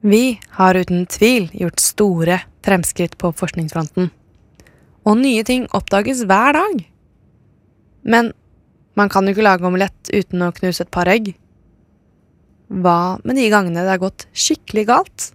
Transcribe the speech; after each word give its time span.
Vi 0.00 0.40
har 0.50 0.74
uten 0.74 1.06
tvil 1.06 1.50
gjort 1.52 1.80
store 1.80 2.38
fremskritt 2.64 3.18
på 3.20 3.32
forskningsfronten. 3.36 4.08
Og 5.04 5.18
nye 5.20 5.44
ting 5.44 5.66
oppdages 5.76 6.22
hver 6.28 6.56
dag. 6.56 6.86
Men 8.08 8.32
man 8.96 9.12
kan 9.12 9.28
jo 9.28 9.34
ikke 9.34 9.44
lage 9.44 9.66
omelett 9.68 10.08
uten 10.12 10.46
å 10.46 10.52
knuse 10.56 10.86
et 10.86 10.92
par 10.92 11.08
egg. 11.12 11.34
Hva 12.70 13.18
med 13.24 13.36
de 13.36 13.48
gangene 13.52 13.84
det 13.84 13.92
har 13.92 14.00
gått 14.00 14.24
skikkelig 14.32 14.86
galt? 14.88 15.30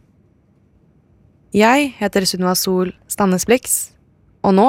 Jeg 1.53 1.93
heter 1.99 2.25
Sunniva 2.25 2.55
Sol 2.57 2.89
Stannes 3.07 3.45
Blix, 3.45 3.93
og 4.43 4.57
nå 4.57 4.67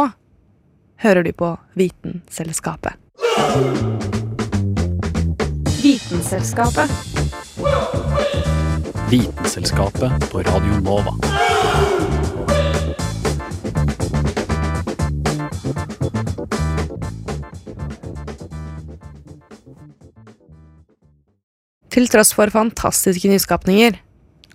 hører 1.02 1.24
du 1.24 1.32
på 1.32 1.54
Vitenselskapet. 1.78 3.00
Vitenselskapet. 5.80 6.92
Vitenselskapet 9.10 10.30
på 10.32 10.38
Radio 10.42 10.80
Nova. 10.82 11.12
Til 21.86 22.08
tross 22.10 22.34
for 22.34 22.50
fantastiske 22.50 23.30
nyskapninger, 23.30 23.94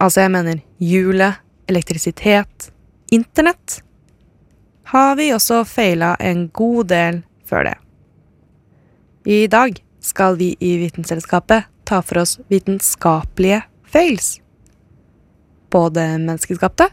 altså 0.04 0.26
jeg 0.26 0.34
mener 0.36 0.60
hjulet, 0.84 1.40
elektrisitet, 1.72 2.74
internett, 3.08 3.80
har 4.92 5.16
vi 5.16 5.32
også 5.32 5.64
feila 5.64 6.18
en 6.20 6.50
god 6.52 6.92
del 6.92 7.24
før 7.48 7.72
det. 7.72 7.78
I 9.32 9.48
dag 9.48 9.80
skal 10.04 10.36
vi 10.36 10.58
i 10.60 10.76
Vitenselskapet 10.84 11.72
ta 11.88 12.04
for 12.04 12.26
oss 12.26 12.36
vitenskapelige 12.52 13.64
fails. 13.88 14.41
Både 15.72 16.04
menneskeskapte 16.20 16.90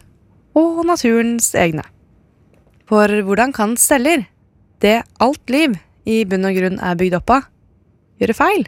og 0.57 0.81
naturens 0.87 1.51
egne. 1.57 1.83
For 2.89 3.11
hvordan 3.25 3.53
kan 3.53 3.75
celler, 3.77 4.25
det 4.81 5.01
alt 5.21 5.51
liv 5.51 5.75
i 6.09 6.23
bunn 6.25 6.47
og 6.47 6.55
grunn 6.57 6.79
er 6.81 6.97
bygd 6.97 7.19
opp 7.19 7.33
av, 7.35 7.49
gjøre 8.21 8.37
feil? 8.37 8.63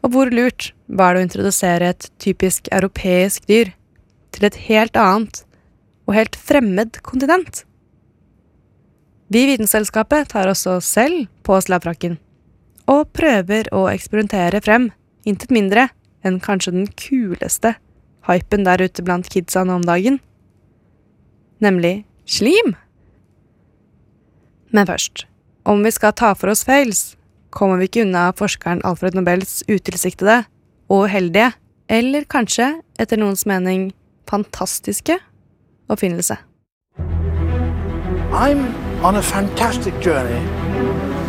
Og 0.00 0.14
hvor 0.14 0.32
lurt 0.32 0.70
var 0.88 1.14
det 1.14 1.20
å 1.20 1.26
introdusere 1.28 1.92
et 1.92 2.08
typisk 2.22 2.70
europeisk 2.72 3.46
dyr 3.50 3.74
til 4.34 4.48
et 4.48 4.56
helt 4.70 4.96
annet 4.96 5.42
og 6.08 6.16
helt 6.16 6.38
fremmed 6.40 6.98
kontinent? 7.06 7.64
Vi 9.30 9.44
i 9.44 9.50
Vitenselskapet 9.52 10.32
tar 10.32 10.50
også 10.50 10.80
selv 10.82 11.28
på 11.46 11.54
oss 11.54 11.68
lavfrakken 11.70 12.16
og 12.90 13.12
prøver 13.14 13.68
å 13.76 13.84
eksperimentere 13.92 14.58
frem 14.64 14.88
intet 15.28 15.52
mindre 15.54 15.86
enn 16.26 16.40
kanskje 16.42 16.74
den 16.74 16.88
kuleste 16.98 17.76
hypen 18.38 18.66
der 18.66 18.82
ute 18.82 19.04
blant 19.06 19.30
kidsa 19.32 19.64
nå 19.64 19.80
om 19.80 19.86
dagen, 19.86 20.20
nemlig 21.60 22.04
slim. 22.26 22.74
Men 24.70 24.86
først, 24.86 25.26
om 25.64 25.82
vi 25.84 25.90
skal 25.94 26.14
ta 26.16 26.32
for 26.38 26.52
oss 26.52 26.64
fails, 26.64 27.16
kommer 27.50 27.80
vi 27.80 27.88
ikke 27.90 28.04
unna 28.06 28.30
forskeren 28.38 28.84
Alfred 28.86 29.16
Nobels 29.18 29.60
utilsiktede 29.68 30.44
og 30.90 31.08
uheldige, 31.08 31.50
eller 31.90 32.24
kanskje, 32.30 32.76
etter 33.02 33.18
noens 33.18 33.46
mening, 33.46 33.90
fantastiske 34.30 35.18
oppfinnelse. 35.90 36.38
I'm 38.30 38.70
on 39.02 39.16
a 39.16 39.22
fantastic 39.22 39.94
journey 40.00 40.40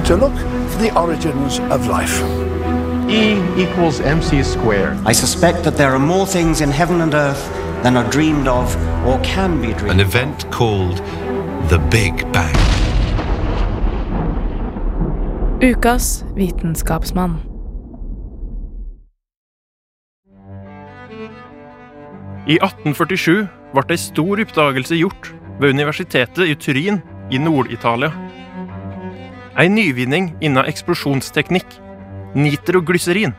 to 0.05 0.15
look 0.15 0.37
for 0.69 0.79
the 0.79 0.93
origins 0.95 1.59
of 1.71 1.87
life. 1.87 2.50
E 3.11 3.35
equals 3.57 3.99
mc 3.99 4.41
squared. 4.41 4.97
I 5.05 5.11
suspect 5.11 5.63
that 5.63 5.75
there 5.75 5.91
are 5.91 5.99
more 5.99 6.25
things 6.25 6.61
in 6.61 6.71
heaven 6.71 7.01
and 7.01 7.13
earth 7.13 7.43
than 7.83 7.97
are 7.97 8.09
dreamed 8.09 8.47
of 8.47 8.73
or 9.05 9.19
can 9.21 9.59
be 9.59 9.73
dreamed 9.73 9.91
An 9.91 9.99
event 9.99 10.49
called 10.49 11.01
the 11.67 11.77
Big 11.91 12.13
Bang. 12.31 12.55
Ukas 15.59 16.23
vitenskapsmann. 16.35 17.41
I 22.47 22.57
1847 22.63 23.49
ble 23.73 23.83
ei 23.91 23.99
stor 23.99 24.39
oppdagelse 24.39 24.95
gjort 24.95 25.33
ved 25.59 25.75
universitetet 25.75 26.47
i 26.47 26.55
Turin 26.55 27.03
i 27.29 27.37
Nord-Italia. 27.37 28.09
Ei 29.59 29.67
nyvinning 29.67 30.31
innen 30.41 30.65
eksplosjonsteknikk, 30.65 31.81
nitroglyserin. 32.35 33.33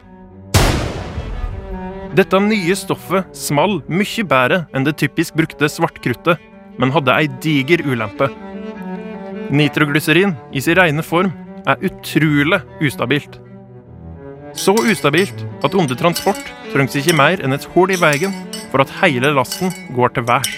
Dette 2.12 2.40
nye 2.44 2.74
stoffet 2.76 3.30
small 3.36 3.78
mye 3.88 4.24
bedre 4.28 4.66
enn 4.76 4.84
det 4.84 4.98
typisk 5.00 5.36
brukte 5.38 5.70
svartkruttet, 5.72 6.40
men 6.80 6.92
hadde 6.92 7.14
ei 7.16 7.30
diger 7.44 7.84
ulempe. 7.88 8.28
Nitroglyserin 9.52 10.34
i 10.52 10.60
sin 10.64 10.76
rene 10.76 11.04
form 11.04 11.32
er 11.68 11.80
utrolig 11.88 12.60
ustabilt. 12.84 13.38
Så 14.52 14.74
ustabilt 14.76 15.46
at 15.64 15.74
under 15.74 15.96
transport 15.96 16.52
trengs 16.72 16.96
ikke 16.98 17.16
mer 17.16 17.40
enn 17.40 17.56
et 17.56 17.64
hull 17.72 17.92
i 17.92 18.00
veien 18.00 18.34
for 18.72 18.84
at 18.84 18.92
hele 19.00 19.32
lasten 19.32 19.72
går 19.96 20.12
til 20.16 20.28
værs. 20.28 20.52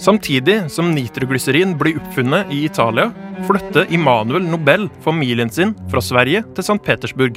Samtidig 0.00 0.62
som 0.72 0.94
nitroglyserin 0.94 1.74
blir 1.76 1.98
oppfunnet 2.00 2.48
i 2.54 2.62
Italia, 2.64 3.10
flytter 3.44 3.90
Immanuel 3.92 4.46
Nobel 4.48 4.86
familien 5.04 5.50
sin 5.52 5.74
fra 5.92 6.00
Sverige 6.00 6.40
til 6.56 6.64
St. 6.64 6.78
Petersburg. 6.86 7.36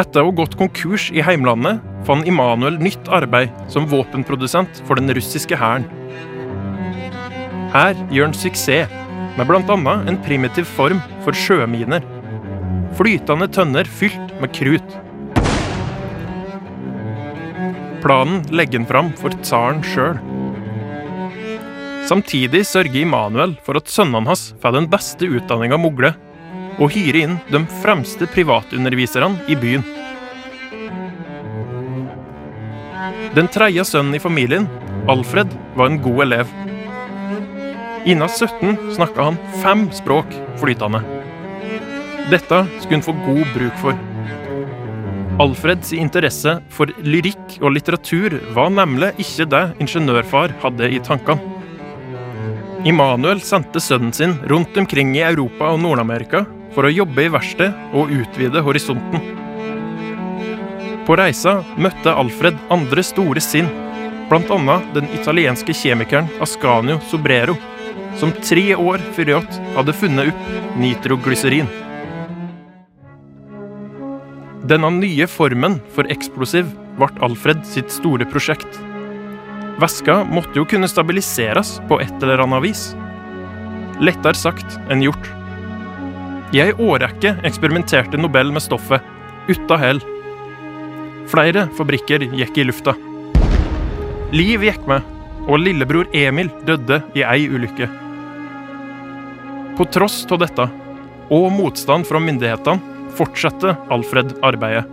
Etter 0.00 0.24
å 0.24 0.30
ha 0.30 0.34
gått 0.34 0.56
konkurs 0.58 1.06
i 1.14 1.22
heimlandet 1.22 1.84
fant 2.08 2.26
Immanuel 2.26 2.80
nytt 2.82 3.10
arbeid 3.14 3.52
som 3.70 3.86
våpenprodusent 3.90 4.82
for 4.88 4.98
den 4.98 5.12
russiske 5.14 5.54
hæren. 5.60 5.86
Her 7.70 7.94
gjør 8.10 8.30
han 8.30 8.34
suksess 8.34 8.96
med 9.38 9.46
bl.a. 9.46 9.94
en 10.10 10.18
primitiv 10.26 10.66
form 10.66 10.98
for 11.22 11.36
sjøminer. 11.36 12.02
Flytende 12.98 13.46
tønner 13.54 13.86
fylt 13.86 14.34
med 14.42 14.50
krut. 14.56 14.98
Planen 18.02 18.42
legger 18.50 18.80
han 18.80 18.90
fram 18.90 19.14
for 19.20 19.38
tsaren 19.44 19.84
sjøl. 19.86 20.18
Samtidig 22.10 22.64
sørger 22.66 23.04
Immanuel 23.04 23.52
for 23.62 23.78
at 23.78 23.90
sønnene 23.92 24.26
hans 24.26 24.48
får 24.58 24.74
den 24.74 24.88
beste 24.90 25.28
utdanninga 25.30 25.76
mugle, 25.78 26.10
og 26.82 26.90
hyrer 26.90 27.20
inn 27.20 27.36
de 27.52 27.60
fremste 27.84 28.26
privatunderviserne 28.32 29.44
i 29.52 29.54
byen. 29.60 29.84
Den 33.36 33.50
tredje 33.54 33.84
sønnen 33.86 34.16
i 34.18 34.22
familien, 34.22 34.66
Alfred, 35.12 35.54
var 35.78 35.92
en 35.92 36.00
god 36.02 36.24
elev. 36.24 36.50
Innen 38.10 38.26
17 38.26 38.96
snakka 38.96 39.28
han 39.28 39.38
fem 39.62 39.86
språk 39.94 40.34
flytende. 40.58 41.04
Dette 42.32 42.64
skulle 42.80 42.98
han 42.98 43.06
få 43.06 43.14
god 43.22 43.54
bruk 43.54 43.78
for. 43.84 44.02
Alfreds 45.40 45.94
interesse 45.94 46.58
for 46.74 46.90
lyrikk 47.06 47.60
og 47.62 47.76
litteratur 47.76 48.40
var 48.56 48.74
nemlig 48.74 49.14
ikke 49.22 49.46
det 49.54 49.64
ingeniørfar 49.86 50.58
hadde 50.64 50.90
i 50.90 50.98
tankene. 51.06 51.59
Immanuel 52.84 53.42
sendte 53.44 53.80
sønnen 53.80 54.12
sin 54.12 54.38
rundt 54.48 54.76
omkring 54.80 55.12
i 55.16 55.20
Europa 55.20 55.68
og 55.68 55.82
Nord-Amerika 55.82 56.46
for 56.72 56.88
å 56.88 56.92
jobbe 56.92 57.26
i 57.26 57.32
verksted 57.32 57.76
og 57.92 58.08
utvide 58.14 58.62
horisonten. 58.64 59.20
På 61.04 61.18
reisa 61.20 61.58
møtte 61.76 62.14
Alfred 62.16 62.56
andre 62.72 63.04
store 63.04 63.42
sinn, 63.44 63.68
bl.a. 64.30 64.78
den 64.94 65.12
italienske 65.12 65.76
kjemikeren 65.76 66.30
Ascanio 66.40 66.96
Sobrero, 67.10 67.58
som 68.16 68.32
tre 68.40 68.70
år 68.72 69.02
før 69.12 69.34
Yacht 69.36 69.60
hadde 69.76 69.96
funnet 70.00 70.32
opp 70.32 70.76
nitroglyserin. 70.80 71.68
Denne 74.70 74.88
nye 75.02 75.28
formen 75.28 75.82
for 75.92 76.08
eksplosiv 76.08 76.72
ble 76.96 77.12
Alfred 77.26 77.66
sitt 77.68 77.92
store 77.92 78.24
prosjekt. 78.30 78.80
Væska 79.80 80.22
måtte 80.28 80.58
jo 80.60 80.66
kunne 80.68 80.88
stabiliseres 80.90 81.78
på 81.88 82.00
et 82.02 82.22
eller 82.22 82.42
annet 82.44 82.64
vis, 82.66 82.90
Lettere 84.00 84.38
sagt 84.38 84.78
enn 84.88 85.02
gjort. 85.04 85.26
I 86.56 86.62
ei 86.64 86.70
årrekke 86.72 87.34
eksperimenterte 87.44 88.16
Nobel 88.16 88.48
med 88.54 88.64
stoffet, 88.64 89.04
uten 89.44 89.82
hell. 89.82 90.00
Flere 91.28 91.66
fabrikker 91.76 92.24
gikk 92.32 92.56
i 92.58 92.64
lufta. 92.64 92.94
Liv 94.32 94.64
gikk 94.64 94.86
med, 94.88 95.04
og 95.44 95.60
lillebror 95.60 96.08
Emil 96.16 96.48
døde 96.64 97.02
i 97.12 97.26
ei 97.28 97.44
ulykke. 97.52 97.90
På 99.76 99.84
tross 99.92 100.22
av 100.32 100.40
dette, 100.46 100.66
og 101.30 101.50
motstand 101.52 102.08
fra 102.08 102.22
myndighetene, 102.24 102.96
fortsatte 103.20 103.76
Alfred 103.92 104.32
arbeidet. 104.46 104.86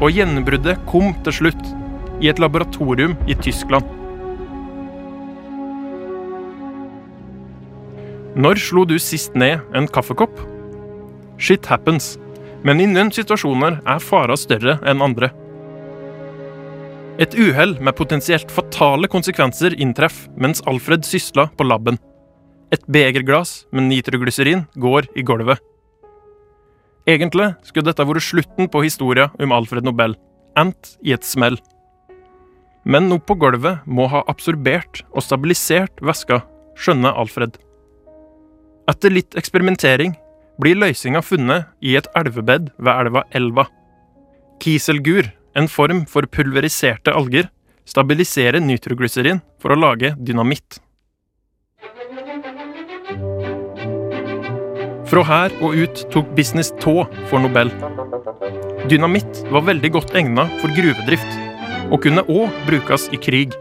Og 0.00 0.14
gjennombruddet 0.14 0.80
kom 0.88 1.12
til 1.26 1.42
slutt, 1.42 1.64
i 2.22 2.30
et 2.30 2.40
laboratorium 2.42 3.16
i 3.28 3.36
Tyskland. 3.38 3.86
Når 8.38 8.60
slo 8.62 8.84
du 8.86 8.98
sist 9.02 9.34
ned 9.34 9.64
en 9.74 9.88
kaffekopp? 9.90 10.34
Shit 11.42 11.66
happens, 11.66 12.16
men 12.66 12.82
i 12.82 12.86
noen 12.86 13.10
situasjoner 13.14 13.80
er 13.82 14.02
fara 14.02 14.36
større 14.38 14.76
enn 14.86 15.02
andre. 15.02 15.30
Et 17.18 17.34
uhell 17.34 17.74
med 17.82 17.96
potensielt 17.98 18.52
fatale 18.54 19.10
konsekvenser 19.10 19.74
inntreffer 19.74 20.30
mens 20.38 20.62
Alfred 20.70 21.06
sysla 21.06 21.48
på 21.58 21.66
laben. 21.66 21.98
Et 22.70 22.84
begerglass 22.86 23.64
med 23.72 23.88
nitroglyserin 23.88 24.66
går 24.78 25.08
i 25.18 25.24
gulvet. 25.26 25.58
Egentlig 27.08 27.54
skulle 27.64 27.88
dette 27.88 28.04
vært 28.06 28.26
slutten 28.26 28.68
på 28.70 28.84
historien 28.84 29.34
om 29.40 29.54
Alfred 29.56 29.86
Nobel, 29.86 30.14
endt 30.60 30.94
i 31.02 31.14
et 31.16 31.26
smell. 31.26 31.56
Men 32.88 33.10
noe 33.10 33.20
på 33.20 33.36
gulvet 33.36 33.84
må 33.84 34.06
ha 34.08 34.22
absorbert 34.32 35.02
og 35.12 35.20
stabilisert 35.20 36.00
væska, 36.00 36.40
skjønner 36.78 37.18
Alfred. 37.20 37.58
Etter 38.88 39.12
litt 39.12 39.36
eksperimentering 39.36 40.14
blir 40.62 40.78
løsninga 40.80 41.20
funnet 41.20 41.68
i 41.84 41.98
et 42.00 42.08
elvebed 42.16 42.70
ved 42.78 42.92
elva 42.94 43.26
Elva. 43.36 43.66
Kieselgur, 44.64 45.28
en 45.54 45.68
form 45.68 46.06
for 46.08 46.24
pulveriserte 46.32 47.12
alger, 47.12 47.50
stabiliserer 47.88 48.62
nitroglyserin 48.64 49.42
for 49.60 49.74
å 49.74 49.78
lage 49.78 50.14
dynamitt. 50.16 50.80
Fra 55.08 55.24
her 55.24 55.52
og 55.64 55.76
ut 55.76 56.02
tok 56.12 56.32
business 56.36 56.72
tå 56.80 57.02
for 57.28 57.44
Nobel. 57.44 57.70
Dynamitt 58.88 59.44
var 59.52 59.68
veldig 59.68 59.92
godt 59.94 60.16
egnet 60.16 60.56
for 60.62 60.72
gruvedrift, 60.76 61.47
og 61.88 62.02
kunne 62.04 62.24
òg 62.28 62.52
brukes 62.68 63.08
i 63.14 63.20
krig. 63.20 63.56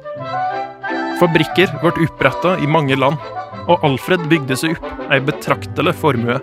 Fabrikker 1.18 1.72
ble 1.82 1.94
oppretta 2.06 2.56
i 2.62 2.70
mange 2.70 2.98
land, 3.00 3.18
og 3.68 3.84
Alfred 3.84 4.28
bygde 4.32 4.58
seg 4.60 4.78
opp 4.78 5.12
ei 5.12 5.20
betraktelig 5.24 5.96
formue. 6.00 6.38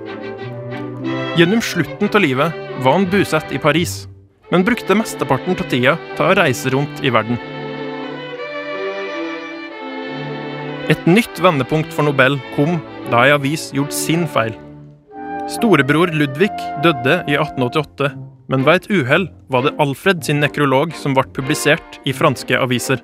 Gjennom 1.38 1.62
slutten 1.64 2.10
av 2.10 2.22
livet 2.22 2.64
var 2.84 2.98
han 2.98 3.08
bosatt 3.10 3.52
i 3.54 3.60
Paris, 3.62 4.04
men 4.52 4.64
brukte 4.66 4.96
mesteparten 4.98 5.56
av 5.56 5.68
tida 5.70 5.96
til 6.14 6.26
å 6.26 6.36
reise 6.38 6.72
rundt 6.74 7.02
i 7.02 7.12
verden. 7.14 7.40
Et 10.92 11.06
nytt 11.08 11.40
vendepunkt 11.40 11.94
for 11.96 12.04
Nobel 12.04 12.36
kom 12.58 12.76
da 13.08 13.24
ei 13.24 13.32
avis 13.32 13.70
gjorde 13.72 13.96
sin 13.96 14.26
feil. 14.28 14.52
Storebror 15.48 16.12
Ludvig 16.12 16.52
døde 16.84 17.22
i 17.28 17.38
1888, 17.38 18.10
men 18.52 18.64
ved 18.66 18.82
et 18.82 18.90
uhell 18.92 19.26
var 19.52 19.64
det 19.64 19.74
Alfred 19.80 20.24
sin 20.24 20.42
nekrolog 20.42 20.92
som 20.98 21.16
ble 21.16 21.24
publisert 21.36 22.00
i 22.04 22.12
franske 22.16 22.58
aviser. 22.58 23.00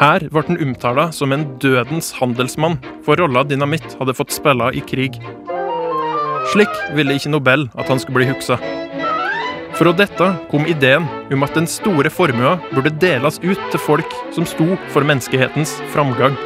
Her 0.00 0.24
ble 0.32 0.42
han 0.48 0.60
omtala 0.64 1.10
som 1.12 1.34
en 1.34 1.44
dødens 1.62 2.10
handelsmann, 2.16 2.78
for 3.04 3.20
rolla 3.20 3.44
dynamitt 3.44 3.96
hadde 4.00 4.16
fått 4.16 4.34
spille 4.34 4.70
i 4.74 4.82
krig. 4.82 5.20
Slik 6.50 6.72
ville 6.96 7.14
ikke 7.14 7.30
Nobel 7.34 7.68
at 7.78 7.90
han 7.92 8.00
skulle 8.00 8.22
bli 8.22 8.30
huksa. 8.30 8.56
Fra 9.78 9.92
dette 9.96 10.26
kom 10.50 10.66
ideen 10.68 11.06
om 11.32 11.44
at 11.46 11.54
den 11.56 11.68
store 11.70 12.10
formua 12.12 12.56
burde 12.72 12.92
deles 13.00 13.38
ut 13.44 13.60
til 13.70 13.80
folk 13.80 14.16
som 14.34 14.48
sto 14.48 14.74
for 14.90 15.06
menneskehetens 15.06 15.76
framgang. 15.94 16.36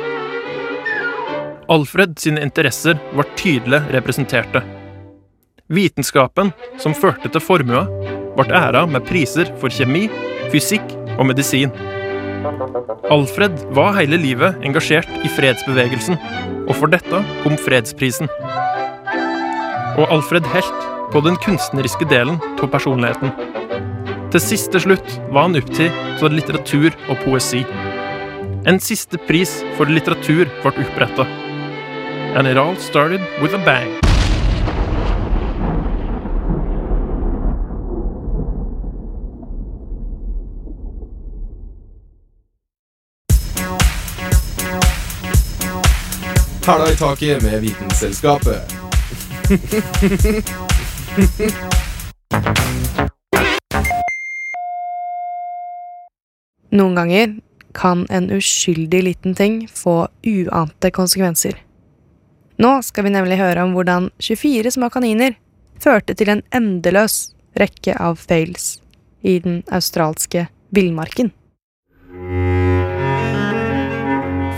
Alfred 1.72 2.18
sine 2.20 2.42
interesser 2.44 2.98
var 3.16 3.30
tydelig 3.40 3.80
representerte. 3.94 4.60
Vitenskapen 5.72 6.50
som 6.76 6.92
førte 6.92 7.30
til 7.32 7.40
formua, 7.40 7.86
ble 8.36 8.44
æra 8.52 8.82
med 8.90 9.06
priser 9.08 9.48
for 9.62 9.72
kjemi, 9.72 10.10
fysikk 10.52 10.84
og 11.16 11.24
medisin. 11.30 11.72
Alfred 13.14 13.62
var 13.76 13.94
hele 13.96 14.18
livet 14.20 14.60
engasjert 14.66 15.08
i 15.24 15.30
fredsbevegelsen, 15.32 16.20
og 16.68 16.74
for 16.76 16.92
dette 16.92 17.22
kom 17.40 17.56
fredsprisen. 17.56 18.28
Og 19.96 20.04
Alfred 20.12 20.44
helt 20.52 20.86
på 21.14 21.24
den 21.24 21.40
kunstneriske 21.40 22.10
delen 22.12 22.40
av 22.58 22.68
personligheten. 22.68 23.32
Til 24.34 24.42
siste 24.42 24.82
slutt 24.84 25.18
var 25.30 25.46
han 25.46 25.56
opptatt 25.56 26.24
av 26.24 26.34
litteratur 26.34 26.90
og 27.08 27.20
poesi. 27.24 27.64
En 28.68 28.80
siste 28.82 29.20
pris 29.28 29.62
for 29.78 29.88
litteratur 29.88 30.44
ble 30.60 30.76
oppretta. 30.84 31.24
And 32.34 32.48
it 32.48 32.58
all 32.58 32.76
started 32.76 33.22
with 33.40 33.54
a 33.54 33.64
bang. 33.64 34.03
Hæla 46.66 46.92
i 46.92 46.96
taket 46.96 47.42
med 47.42 47.60
Vitenselskapet. 47.60 48.72
Noen 56.70 56.94
ganger 56.96 57.36
kan 57.76 58.06
en 58.08 58.30
uskyldig 58.32 59.02
liten 59.04 59.36
ting 59.36 59.68
få 59.68 60.08
uante 60.24 60.90
konsekvenser. 60.90 61.60
Nå 62.56 62.72
skal 62.82 63.04
vi 63.04 63.12
nemlig 63.12 63.36
høre 63.44 63.68
om 63.68 63.76
hvordan 63.76 64.08
24 64.16 64.72
små 64.78 64.88
kaniner 64.88 65.36
førte 65.84 66.16
til 66.16 66.32
en 66.32 66.42
endeløs 66.48 67.34
rekke 67.60 67.92
av 68.00 68.16
fails 68.16 68.78
i 69.20 69.36
den 69.44 69.60
australske 69.68 70.48
villmarken. 70.72 71.34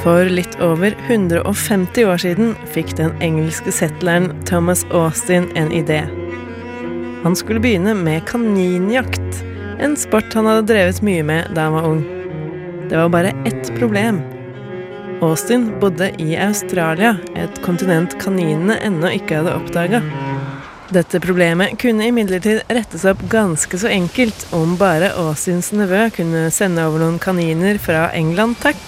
For 0.06 0.28
litt 0.30 0.54
over 0.62 0.94
150 1.08 2.04
år 2.06 2.20
siden 2.22 2.52
fikk 2.70 2.92
den 2.94 3.10
engelske 3.26 3.72
settleren 3.74 4.28
Thomas 4.46 4.84
Austin 4.94 5.48
en 5.58 5.72
idé. 5.74 6.04
Han 7.24 7.34
skulle 7.34 7.58
begynne 7.58 7.90
med 7.98 8.22
kaninjakt, 8.28 9.40
en 9.82 9.96
sport 9.98 10.30
han 10.38 10.46
hadde 10.46 10.68
drevet 10.68 11.00
mye 11.02 11.24
med 11.26 11.48
da 11.56 11.64
han 11.66 11.74
var 11.74 11.88
ung. 11.88 12.04
Det 12.86 13.00
var 13.00 13.10
bare 13.10 13.32
ett 13.50 13.72
problem. 13.80 14.20
Austin 15.26 15.72
bodde 15.82 16.12
i 16.22 16.36
Australia, 16.38 17.16
et 17.34 17.58
kontinent 17.64 18.14
kaninene 18.22 18.76
ennå 18.86 19.10
ikke 19.16 19.40
hadde 19.40 19.56
oppdaga. 19.58 20.04
Dette 20.94 21.18
problemet 21.18 21.74
kunne 21.82 22.06
imidlertid 22.12 22.62
rettes 22.70 23.02
opp 23.10 23.26
ganske 23.32 23.82
så 23.82 23.90
enkelt 23.90 24.46
om 24.54 24.78
bare 24.78 25.10
Austins 25.18 25.72
nevø 25.74 26.04
kunne 26.14 26.46
sende 26.54 26.86
over 26.86 27.02
noen 27.02 27.18
kaniner 27.18 27.82
fra 27.82 28.06
England, 28.14 28.60
takk. 28.62 28.78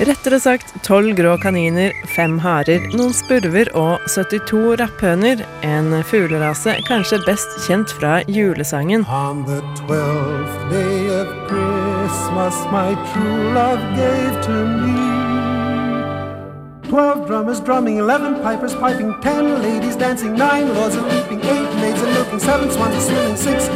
Rettere 0.00 0.38
sagt 0.40 0.70
tolv 0.80 1.12
grå 1.12 1.34
kaniner, 1.42 1.92
fem 2.14 2.38
harer, 2.40 2.86
noen 2.96 3.12
spurver 3.12 3.68
og 3.76 4.06
72 4.08 4.78
rapphøner, 4.80 5.42
en 5.60 5.92
fuglerase 6.08 6.78
kanskje 6.86 7.18
best 7.26 7.58
kjent 7.66 7.92
fra 7.98 8.22
julesangen. 8.24 9.04
On 9.12 9.44
the 9.44 9.60
twelfth 9.82 10.56
day 10.72 11.12
of 11.12 11.28
Christmas, 11.50 12.56
my 12.72 12.96
true 13.12 13.52
love 13.52 13.84
gave 13.92 14.40
to 14.48 14.56
me. 14.80 14.96
Twelve 16.88 17.26
drummers 17.26 17.60
drumming, 17.60 17.98
eleven 17.98 18.40
pipers 18.40 18.74
piping, 18.74 19.12
ten 19.20 19.60
ladies 19.62 19.96
dancing, 19.96 20.32
nine 20.32 20.72
lords 20.74 20.96
a 20.96 21.02
leaping, 21.02 21.44
eight 21.44 21.74
maids 21.76 22.00
a 22.00 22.06
milking, 22.06 22.40
seven 22.40 22.70
swans 22.70 22.96
a 22.96 23.00
swimming, 23.00 23.36
six 23.36 23.68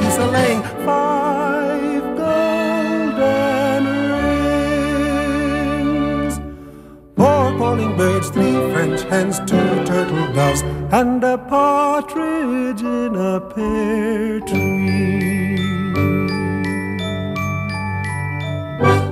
French 9.25 9.51
two 9.51 9.85
turtle 9.87 10.27
doves, 10.35 10.63
and 10.93 11.25
a 11.25 11.39
partridge 11.39 12.83
in 12.83 13.17
a 13.17 13.41
pear 13.41 14.41
tree. 14.41 15.59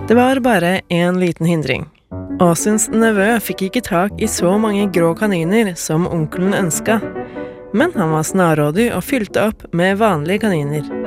Det 0.09 0.15
var 0.15 0.41
bare 0.41 0.81
én 0.89 1.19
liten 1.21 1.47
hindring. 1.47 1.87
Asins 2.41 2.91
nevø 2.93 3.39
fikk 3.41 3.63
ikke 3.63 3.81
tak 3.81 4.21
i 4.21 4.29
så 4.29 4.59
mange 4.59 4.91
grå 4.93 5.15
kaniner 5.17 5.73
som 5.81 6.05
onkelen 6.07 6.53
ønska, 6.55 7.01
men 7.73 7.97
han 7.97 8.13
var 8.13 8.29
snarrådig 8.29 8.91
og 8.93 9.07
fylte 9.09 9.49
opp 9.49 9.65
med 9.73 9.97
vanlige 9.97 10.45
kaniner. 10.45 11.02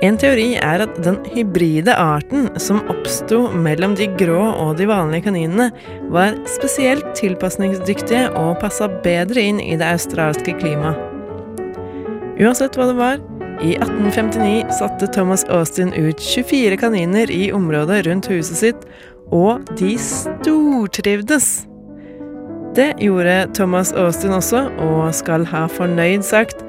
En 0.00 0.16
teori 0.16 0.54
er 0.56 0.80
at 0.80 0.96
den 1.04 1.18
hybride 1.34 1.92
arten 1.92 2.48
som 2.62 2.80
oppsto 2.88 3.42
mellom 3.52 3.92
de 3.98 4.06
grå 4.20 4.40
og 4.48 4.78
de 4.78 4.86
vanlige 4.88 5.26
kaninene, 5.28 5.68
var 6.08 6.38
spesielt 6.48 7.10
tilpasningsdyktige 7.18 8.30
og 8.32 8.56
passa 8.62 8.88
bedre 9.04 9.44
inn 9.50 9.60
i 9.60 9.76
det 9.76 9.90
australske 9.90 10.56
klimaet. 10.62 10.96
Uansett 12.40 12.78
hva 12.78 12.88
det 12.88 12.96
var, 12.96 13.20
i 13.60 13.74
1859 13.76 14.72
satte 14.78 15.10
Thomas 15.12 15.44
Austin 15.52 15.92
ut 15.92 16.22
24 16.24 16.78
kaniner 16.80 17.28
i 17.28 17.50
området 17.52 18.06
rundt 18.06 18.30
huset 18.32 18.56
sitt, 18.56 18.86
og 19.28 19.60
de 19.76 19.98
stortrivdes. 20.00 21.50
Det 22.72 22.94
gjorde 23.04 23.50
Thomas 23.52 23.92
Austin 23.92 24.32
også, 24.32 24.64
og 24.80 25.12
skal 25.12 25.44
ha 25.52 25.66
fornøyd 25.68 26.24
sagt 26.24 26.64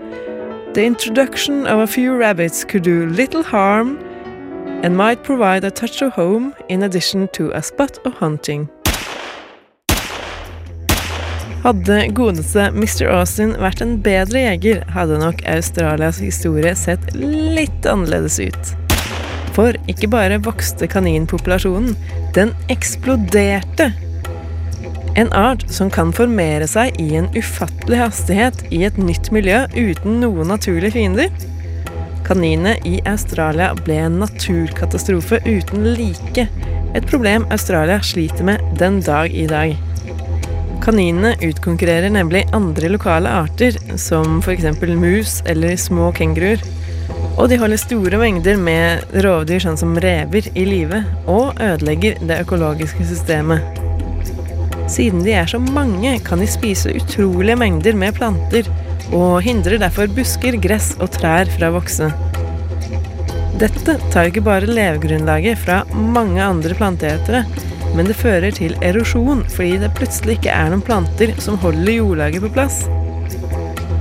The 0.74 0.86
introduction 0.86 1.68
of 1.68 1.80
a 1.80 1.86
few 1.86 2.16
rabbits 2.16 2.64
could 2.64 2.84
do 2.84 3.06
little 3.06 3.44
harm 3.44 4.00
and 4.84 4.96
might 4.96 5.22
provide 5.22 5.66
a 5.66 5.70
touch 5.70 6.02
of 6.02 6.14
home 6.14 6.54
in 6.70 6.84
addition 6.84 7.28
to 7.34 7.52
a 7.52 7.62
spot 7.62 8.00
of 8.06 8.14
hunting. 8.14 8.70
Hadde 11.66 12.08
godeste 12.16 12.70
Mr. 12.72 13.12
Austin 13.12 13.52
vært 13.60 13.84
en 13.84 13.98
bedre 14.00 14.46
jeger, 14.46 14.86
hadde 14.96 15.20
nok 15.20 15.44
Australias 15.44 16.22
historie 16.24 16.72
sett 16.80 17.04
litt 17.20 17.84
annerledes 17.84 18.40
ut. 18.40 18.72
For 19.52 19.76
ikke 19.92 20.08
bare 20.08 20.40
vokste 20.40 20.88
kaninpopulasjonen, 20.88 22.00
den 22.32 22.56
eksploderte. 22.72 23.92
En 25.16 25.34
art 25.34 25.66
som 25.70 25.90
kan 25.92 26.14
formere 26.16 26.68
seg 26.72 26.96
i 27.02 27.18
en 27.20 27.28
ufattelig 27.36 28.00
hastighet 28.00 28.62
i 28.72 28.86
et 28.88 29.00
nytt 29.00 29.28
miljø 29.36 29.66
uten 29.76 30.22
noen 30.24 30.48
naturlige 30.54 30.96
fiender. 30.96 31.32
Kaninene 32.24 32.78
i 32.88 33.02
Australia 33.10 33.74
ble 33.76 33.98
en 34.06 34.22
naturkatastrofe 34.22 35.42
uten 35.44 35.90
like. 35.98 36.48
Et 36.96 37.08
problem 37.12 37.44
Australia 37.52 38.00
sliter 38.04 38.48
med 38.48 38.64
den 38.80 39.02
dag 39.04 39.36
i 39.36 39.48
dag. 39.52 39.76
Kaninene 40.82 41.36
utkonkurrerer 41.44 42.10
nemlig 42.10 42.46
andre 42.56 42.94
lokale 42.96 43.30
arter, 43.44 43.76
som 44.00 44.40
f.eks. 44.40 44.80
mus 44.96 45.42
eller 45.46 45.76
små 45.76 46.10
kenguruer. 46.16 46.64
Og 47.36 47.52
de 47.52 47.60
holder 47.60 47.80
store 47.80 48.18
mengder 48.22 48.58
med 48.58 49.04
rovdyr 49.26 49.60
sånn 49.60 49.80
som 49.80 49.94
rever 50.00 50.48
i 50.56 50.66
live, 50.66 51.04
og 51.28 51.60
ødelegger 51.60 52.20
det 52.24 52.42
økologiske 52.46 53.12
systemet. 53.12 53.91
Siden 54.92 55.24
de 55.24 55.32
er 55.40 55.48
så 55.48 55.60
mange, 55.64 56.18
kan 56.26 56.42
de 56.44 56.48
spise 56.52 56.92
utrolige 57.00 57.56
mengder 57.60 57.96
med 57.96 58.18
planter, 58.18 58.68
og 59.16 59.40
hindrer 59.46 59.80
derfor 59.80 60.12
busker, 60.12 60.58
gress 60.60 60.94
og 61.00 61.14
trær 61.16 61.48
fra 61.54 61.72
å 61.72 61.78
vokse. 61.78 62.10
Dette 63.62 63.96
tar 64.12 64.28
ikke 64.28 64.44
bare 64.44 64.68
levegrunnlaget 64.68 65.60
fra 65.62 65.84
mange 65.94 66.42
andre 66.44 66.76
planteetere, 66.76 67.46
men 67.96 68.08
det 68.08 68.18
fører 68.20 68.56
til 68.56 68.76
erosjon 68.84 69.44
fordi 69.52 69.78
det 69.84 69.92
plutselig 69.98 70.40
ikke 70.40 70.56
er 70.56 70.72
noen 70.72 70.84
planter 70.88 71.36
som 71.44 71.60
holder 71.62 71.98
jordlaget 72.00 72.44
på 72.44 72.52
plass. 72.56 72.84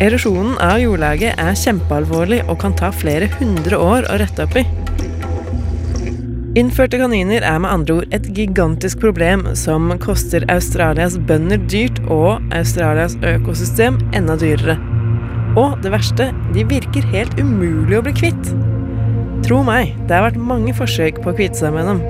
Erosjonen 0.00 0.54
av 0.64 0.78
jordlaget 0.80 1.36
er 1.42 1.58
kjempealvorlig 1.60 2.40
og 2.48 2.56
kan 2.62 2.74
ta 2.78 2.88
flere 2.94 3.28
hundre 3.36 3.78
år 3.78 4.08
å 4.08 4.20
rette 4.22 4.46
opp 4.46 4.56
i. 4.56 4.64
Innførte 6.58 6.98
kaniner 6.98 7.44
er 7.46 7.60
med 7.62 7.70
andre 7.70 7.94
ord 8.00 8.14
et 8.16 8.24
gigantisk 8.34 8.98
problem 9.04 9.44
som 9.54 9.84
koster 10.02 10.42
Australias 10.50 11.14
bønder 11.28 11.60
dyrt 11.70 12.00
og 12.10 12.42
Australias 12.50 13.14
økosystem 13.22 14.00
enda 14.18 14.34
dyrere. 14.40 14.74
Og 15.60 15.76
det 15.84 15.92
verste, 15.94 16.32
de 16.50 16.64
virker 16.66 17.06
helt 17.12 17.38
umulig 17.38 18.00
å 18.00 18.02
bli 18.02 18.14
kvitt. 18.18 18.50
Tro 19.46 19.60
meg, 19.62 19.94
det 20.08 20.16
har 20.16 20.26
vært 20.26 20.42
mange 20.50 20.74
forsøk 20.74 21.22
på 21.22 21.30
å 21.30 21.36
kvitte 21.38 21.60
seg 21.62 21.76
med 21.76 21.86
dem. 21.86 22.02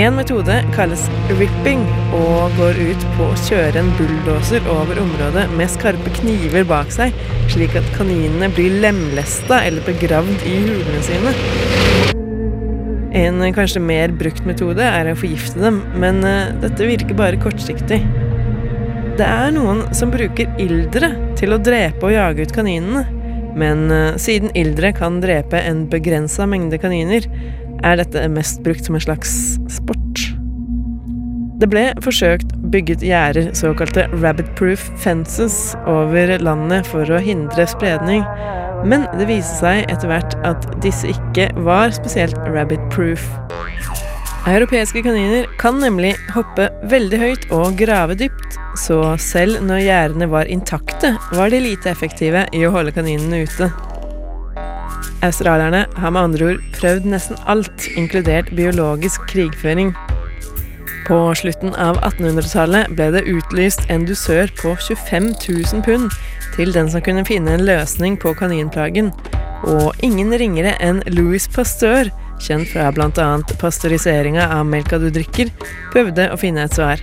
En 0.00 0.16
metode 0.16 0.56
kalles 0.72 1.04
ripping 1.36 1.84
og 2.16 2.56
går 2.56 2.80
ut 2.80 3.06
på 3.18 3.28
å 3.28 3.38
kjøre 3.44 3.82
en 3.82 3.92
bulldoser 4.00 4.72
over 4.72 5.04
området 5.04 5.50
med 5.52 5.68
skarpe 5.76 6.16
kniver 6.16 6.64
bak 6.72 6.96
seg, 6.96 7.12
slik 7.52 7.76
at 7.76 7.92
kaninene 8.00 8.48
blir 8.56 8.80
lemlesta 8.80 9.60
eller 9.68 9.84
begravd 9.84 10.48
i 10.48 10.58
hulene 10.64 11.04
sine. 11.12 11.36
En 13.14 13.38
kanskje 13.54 13.78
mer 13.78 14.10
brukt 14.18 14.42
metode 14.42 14.82
er 14.82 15.06
å 15.06 15.18
forgifte 15.18 15.60
dem, 15.62 15.80
men 16.02 16.18
uh, 16.26 16.50
dette 16.62 16.88
virker 16.88 17.14
bare 17.14 17.38
kortsiktig. 17.38 18.00
Det 19.14 19.26
er 19.26 19.52
noen 19.54 19.84
som 19.94 20.10
bruker 20.10 20.50
ildre 20.58 21.12
til 21.38 21.54
å 21.54 21.60
drepe 21.62 22.08
og 22.08 22.16
jage 22.16 22.42
ut 22.42 22.54
kaninene, 22.56 23.04
men 23.54 23.86
uh, 23.94 24.16
siden 24.18 24.50
ildre 24.58 24.90
kan 24.96 25.20
drepe 25.22 25.60
en 25.62 25.84
begrensa 25.92 26.48
mengde 26.50 26.80
kaniner, 26.82 27.28
er 27.84 28.00
dette 28.00 28.26
mest 28.32 28.64
brukt 28.66 28.88
som 28.88 28.98
en 28.98 29.06
slags 29.06 29.36
sport. 29.70 30.24
Det 31.62 31.68
ble 31.70 31.84
forsøkt 32.02 32.50
bygget 32.74 33.04
gjerder, 33.06 33.52
såkalte 33.54 34.08
rabbit-proof 34.10 34.88
fences, 34.98 35.76
over 35.86 36.34
landet 36.42 36.90
for 36.90 37.06
å 37.14 37.22
hindre 37.22 37.68
spredning, 37.70 38.26
men 38.84 39.06
det 39.18 39.28
viste 39.30 39.56
seg 39.62 39.88
etter 39.92 40.10
hvert 40.10 40.36
at 40.46 40.68
disse 40.84 41.08
ikke 41.10 41.48
var 41.66 41.94
spesielt 41.96 42.38
rabbit-proof. 42.54 43.24
Europeiske 44.44 45.00
kaniner 45.06 45.46
kan 45.60 45.78
nemlig 45.80 46.12
hoppe 46.34 46.68
veldig 46.92 47.20
høyt 47.22 47.46
og 47.56 47.78
grave 47.80 48.16
dypt, 48.20 48.58
så 48.76 49.14
selv 49.20 49.62
når 49.64 49.84
gjerdene 49.86 50.28
var 50.28 50.50
intakte, 50.52 51.14
var 51.32 51.48
de 51.52 51.62
lite 51.64 51.88
effektive 51.88 52.44
i 52.52 52.64
å 52.68 52.72
holde 52.74 52.92
kaninene 52.92 53.46
ute. 53.48 53.70
Australierne 55.24 55.86
har 55.96 56.12
med 56.12 56.26
andre 56.26 56.50
ord 56.52 56.66
prøvd 56.76 57.08
nesten 57.08 57.40
alt, 57.48 57.88
inkludert 57.96 58.52
biologisk 58.52 59.24
krigføring. 59.30 59.94
På 61.04 61.34
slutten 61.36 61.74
av 61.76 61.98
1800-tallet 62.00 62.92
ble 62.96 63.10
det 63.12 63.26
utlyst 63.28 63.82
en 63.92 64.06
dusør 64.08 64.48
på 64.56 64.72
25 64.80 65.26
000 65.36 65.82
pund 65.84 66.14
til 66.54 66.72
den 66.72 66.88
som 66.88 67.02
kunne 67.04 67.26
finne 67.28 67.52
en 67.58 67.64
løsning 67.66 68.16
på 68.20 68.32
kaninplagen, 68.38 69.10
og 69.68 69.92
ingen 70.06 70.32
ringere 70.32 70.72
enn 70.80 71.02
Louis 71.12 71.44
Pasteur, 71.52 72.08
kjent 72.40 72.70
fra 72.72 72.88
bl.a. 72.94 73.28
pasteuriseringa 73.60 74.48
av 74.56 74.64
melka 74.68 74.96
du 75.02 75.10
drikker, 75.12 75.52
prøvde 75.92 76.30
å 76.32 76.40
finne 76.40 76.64
et 76.64 76.78
svar. 76.78 77.02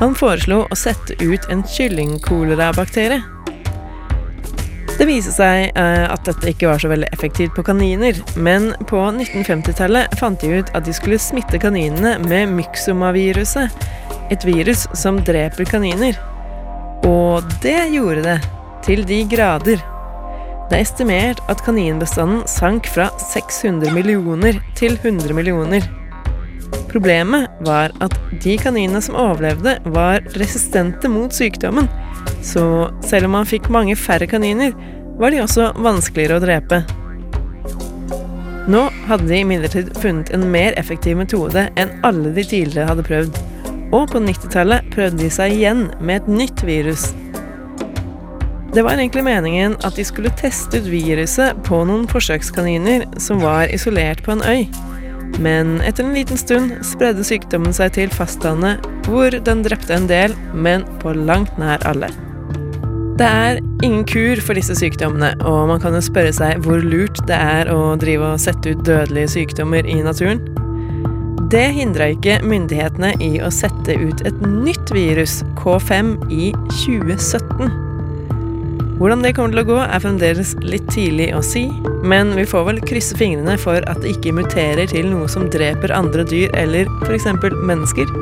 Han 0.00 0.16
foreslo 0.16 0.64
å 0.66 0.78
sette 0.78 1.14
ut 1.22 1.46
en 1.52 1.62
kyllingkolerabakterie. 1.62 3.20
Det 5.00 5.06
viser 5.08 5.32
seg 5.32 5.78
eh, 5.80 6.06
at 6.12 6.26
dette 6.28 6.50
ikke 6.50 6.68
var 6.68 6.80
så 6.82 6.90
veldig 6.90 7.08
effektivt 7.14 7.54
på 7.56 7.62
kaniner, 7.64 8.18
men 8.36 8.74
på 8.84 8.98
1950-tallet 9.00 10.12
fant 10.20 10.42
de 10.44 10.58
ut 10.60 10.72
at 10.76 10.84
de 10.84 10.92
skulle 10.92 11.16
smitte 11.16 11.56
kaninene 11.62 12.18
med 12.26 12.52
myxomaviruset, 12.58 13.72
et 14.28 14.44
virus 14.44 14.84
som 14.92 15.22
dreper 15.24 15.64
kaniner. 15.70 16.20
Og 17.08 17.48
det 17.64 17.78
gjorde 17.94 18.26
det, 18.26 18.36
til 18.84 19.06
de 19.08 19.22
grader. 19.32 19.80
Det 20.68 20.76
er 20.76 20.84
estimert 20.84 21.40
at 21.48 21.64
kaninbestanden 21.64 22.44
sank 22.44 22.92
fra 22.92 23.08
600 23.32 23.96
millioner 23.96 24.60
til 24.76 25.00
100 25.00 25.32
millioner. 25.32 25.88
Problemet 26.92 27.48
var 27.64 27.96
at 28.04 28.20
de 28.44 28.60
kaninene 28.60 29.00
som 29.00 29.16
overlevde, 29.16 29.78
var 29.96 30.28
resistente 30.36 31.08
mot 31.08 31.32
sykdommen, 31.32 31.88
så 32.42 32.64
selv 33.04 33.28
om 33.28 33.36
man 33.38 33.48
fikk 33.48 33.68
mange 33.72 33.96
færre 33.98 34.28
kaniner, 34.30 34.74
var 35.20 35.32
de 35.32 35.42
også 35.44 35.70
vanskeligere 35.76 36.38
å 36.38 36.44
drepe. 36.44 36.80
Nå 38.70 38.86
hadde 39.08 39.26
de 39.28 39.40
imidlertid 39.42 39.88
funnet 39.98 40.30
en 40.34 40.44
mer 40.52 40.76
effektiv 40.80 41.18
metode 41.18 41.66
enn 41.80 41.92
alle 42.06 42.32
de 42.36 42.44
tidligere 42.44 42.88
hadde 42.90 43.06
prøvd. 43.06 43.40
Og 43.90 44.06
på 44.12 44.20
90-tallet 44.22 44.86
prøvde 44.94 45.24
de 45.24 45.30
seg 45.34 45.56
igjen 45.56 45.88
med 45.98 46.20
et 46.20 46.30
nytt 46.30 46.62
virus. 46.66 47.08
Det 48.70 48.84
var 48.86 48.94
egentlig 48.94 49.24
meningen 49.26 49.74
at 49.82 49.96
de 49.98 50.04
skulle 50.06 50.30
teste 50.38 50.78
ut 50.78 50.86
viruset 50.92 51.58
på 51.66 51.82
noen 51.88 52.06
forsøkskaniner 52.10 53.08
som 53.18 53.42
var 53.42 53.66
isolert 53.74 54.22
på 54.22 54.36
en 54.36 54.44
øy. 54.46 54.68
Men 55.40 55.78
etter 55.86 56.04
en 56.04 56.16
liten 56.16 56.38
stund 56.40 56.74
spredde 56.84 57.24
sykdommen 57.24 57.72
seg 57.76 57.94
til 57.96 58.12
fastlandet, 58.12 58.84
hvor 59.08 59.32
den 59.32 59.64
drepte 59.64 59.96
en 59.96 60.08
del, 60.10 60.36
men 60.52 60.84
på 61.00 61.14
langt 61.16 61.56
nær 61.60 61.80
alle. 61.88 62.10
Det 63.20 63.28
er 63.28 63.58
ingen 63.84 64.06
kur 64.08 64.40
for 64.40 64.56
disse 64.56 64.76
sykdommene, 64.78 65.34
og 65.44 65.66
man 65.68 65.80
kan 65.82 65.96
jo 65.96 66.00
spørre 66.04 66.32
seg 66.32 66.62
hvor 66.64 66.80
lurt 66.84 67.20
det 67.28 67.36
er 67.36 67.68
å 67.72 67.96
drive 68.00 68.34
og 68.34 68.40
sette 68.40 68.72
ut 68.72 68.84
dødelige 68.86 69.34
sykdommer 69.34 69.84
i 69.84 69.98
naturen. 70.04 70.40
Det 71.50 71.66
hindra 71.74 72.12
ikke 72.14 72.38
myndighetene 72.46 73.10
i 73.20 73.40
å 73.42 73.50
sette 73.52 73.96
ut 73.98 74.24
et 74.28 74.42
nytt 74.46 74.92
virus, 74.94 75.40
K5, 75.58 76.14
i 76.32 76.52
2017. 76.84 77.89
Hvordan 79.00 79.22
det 79.24 79.30
kommer 79.32 79.54
til 79.54 79.62
å 79.62 79.68
gå, 79.70 79.76
er 79.80 80.02
fremdeles 80.04 80.50
litt 80.60 80.84
tidlig 80.92 81.30
å 81.32 81.38
si, 81.40 81.62
men 82.04 82.34
vi 82.36 82.42
får 82.44 82.66
vel 82.66 82.80
krysse 82.84 83.16
fingrene 83.16 83.54
for 83.56 83.80
at 83.88 84.02
det 84.02 84.12
ikke 84.12 84.34
muterer 84.36 84.90
til 84.92 85.08
noe 85.08 85.24
som 85.32 85.46
dreper 85.48 85.94
andre 85.96 86.26
dyr 86.28 86.52
eller 86.60 86.84
f.eks. 87.06 87.30
mennesker. 87.64 88.12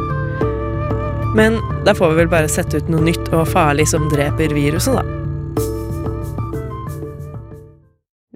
Men 1.35 1.59
da 1.83 1.97
får 1.99 2.15
vi 2.15 2.21
vel 2.21 2.31
bare 2.31 2.53
sette 2.53 2.79
ut 2.79 2.95
noe 2.95 3.03
nytt 3.11 3.27
og 3.35 3.51
farlig 3.51 3.89
som 3.91 4.07
dreper 4.15 4.55
viruset, 4.55 4.95
da. 4.95 5.03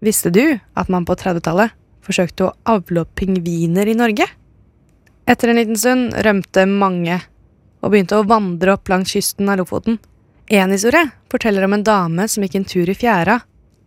Visste 0.03 0.35
du 0.35 0.43
at 0.59 0.91
man 0.91 1.07
på 1.07 1.15
30-tallet 1.15 1.79
forsøkte 2.03 2.49
å 2.49 2.55
avle 2.75 3.07
opp 3.07 3.15
pingviner 3.23 3.87
i 3.87 3.95
Norge? 3.95 4.27
Etter 5.31 5.55
en 5.55 5.63
liten 5.63 5.79
stund 5.79 6.19
rømte 6.27 6.67
mange 6.67 7.23
og 7.79 7.95
begynte 7.95 8.19
å 8.19 8.27
vandre 8.27 8.75
opp 8.75 8.91
langs 8.91 9.15
kysten 9.15 9.47
av 9.47 9.63
Lofoten. 9.63 10.03
En 10.53 10.71
historie 10.71 11.09
forteller 11.31 11.65
om 11.65 11.73
en 11.73 11.83
dame 11.83 12.27
som 12.29 12.43
gikk 12.45 12.59
en 12.59 12.67
tur 12.69 12.91
i 12.93 12.95
fjæra 12.95 13.39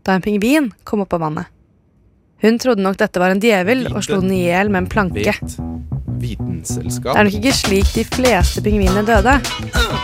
da 0.02 0.14
en 0.18 0.24
pingvin 0.26 0.72
kom 0.84 1.04
opp 1.04 1.12
av 1.14 1.22
vannet. 1.22 1.50
Hun 2.42 2.58
trodde 2.58 2.82
nok 2.82 2.98
dette 2.98 3.22
var 3.22 3.34
en 3.34 3.42
djevel 3.44 3.84
og 3.92 4.00
slo 4.02 4.18
den 4.24 4.32
i 4.34 4.40
hjel 4.48 4.72
med 4.74 4.82
en 4.82 4.88
planke. 4.90 5.22
Det 5.22 6.32
er 6.34 7.28
nok 7.28 7.38
ikke 7.38 7.54
slik 7.54 7.92
de 7.94 8.06
fleste 8.10 8.64
pingvinene 8.66 9.06
døde, 9.06 9.36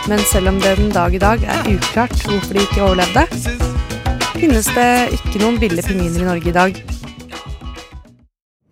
men 0.06 0.22
selv 0.30 0.52
om 0.52 0.60
det 0.62 0.76
den 0.78 0.94
dag 0.94 1.16
i 1.18 1.22
dag 1.24 1.42
er 1.42 1.66
uklart 1.72 2.14
hvorfor 2.28 2.54
de 2.54 2.62
ikke 2.62 2.84
overlevde, 2.86 3.26
finnes 4.38 4.70
det 4.76 4.90
ikke 5.18 5.42
noen 5.42 5.58
ville 5.64 5.82
pingviner 5.82 6.22
i 6.22 6.28
Norge 6.30 6.52
i 6.52 6.54
dag. 6.60 6.78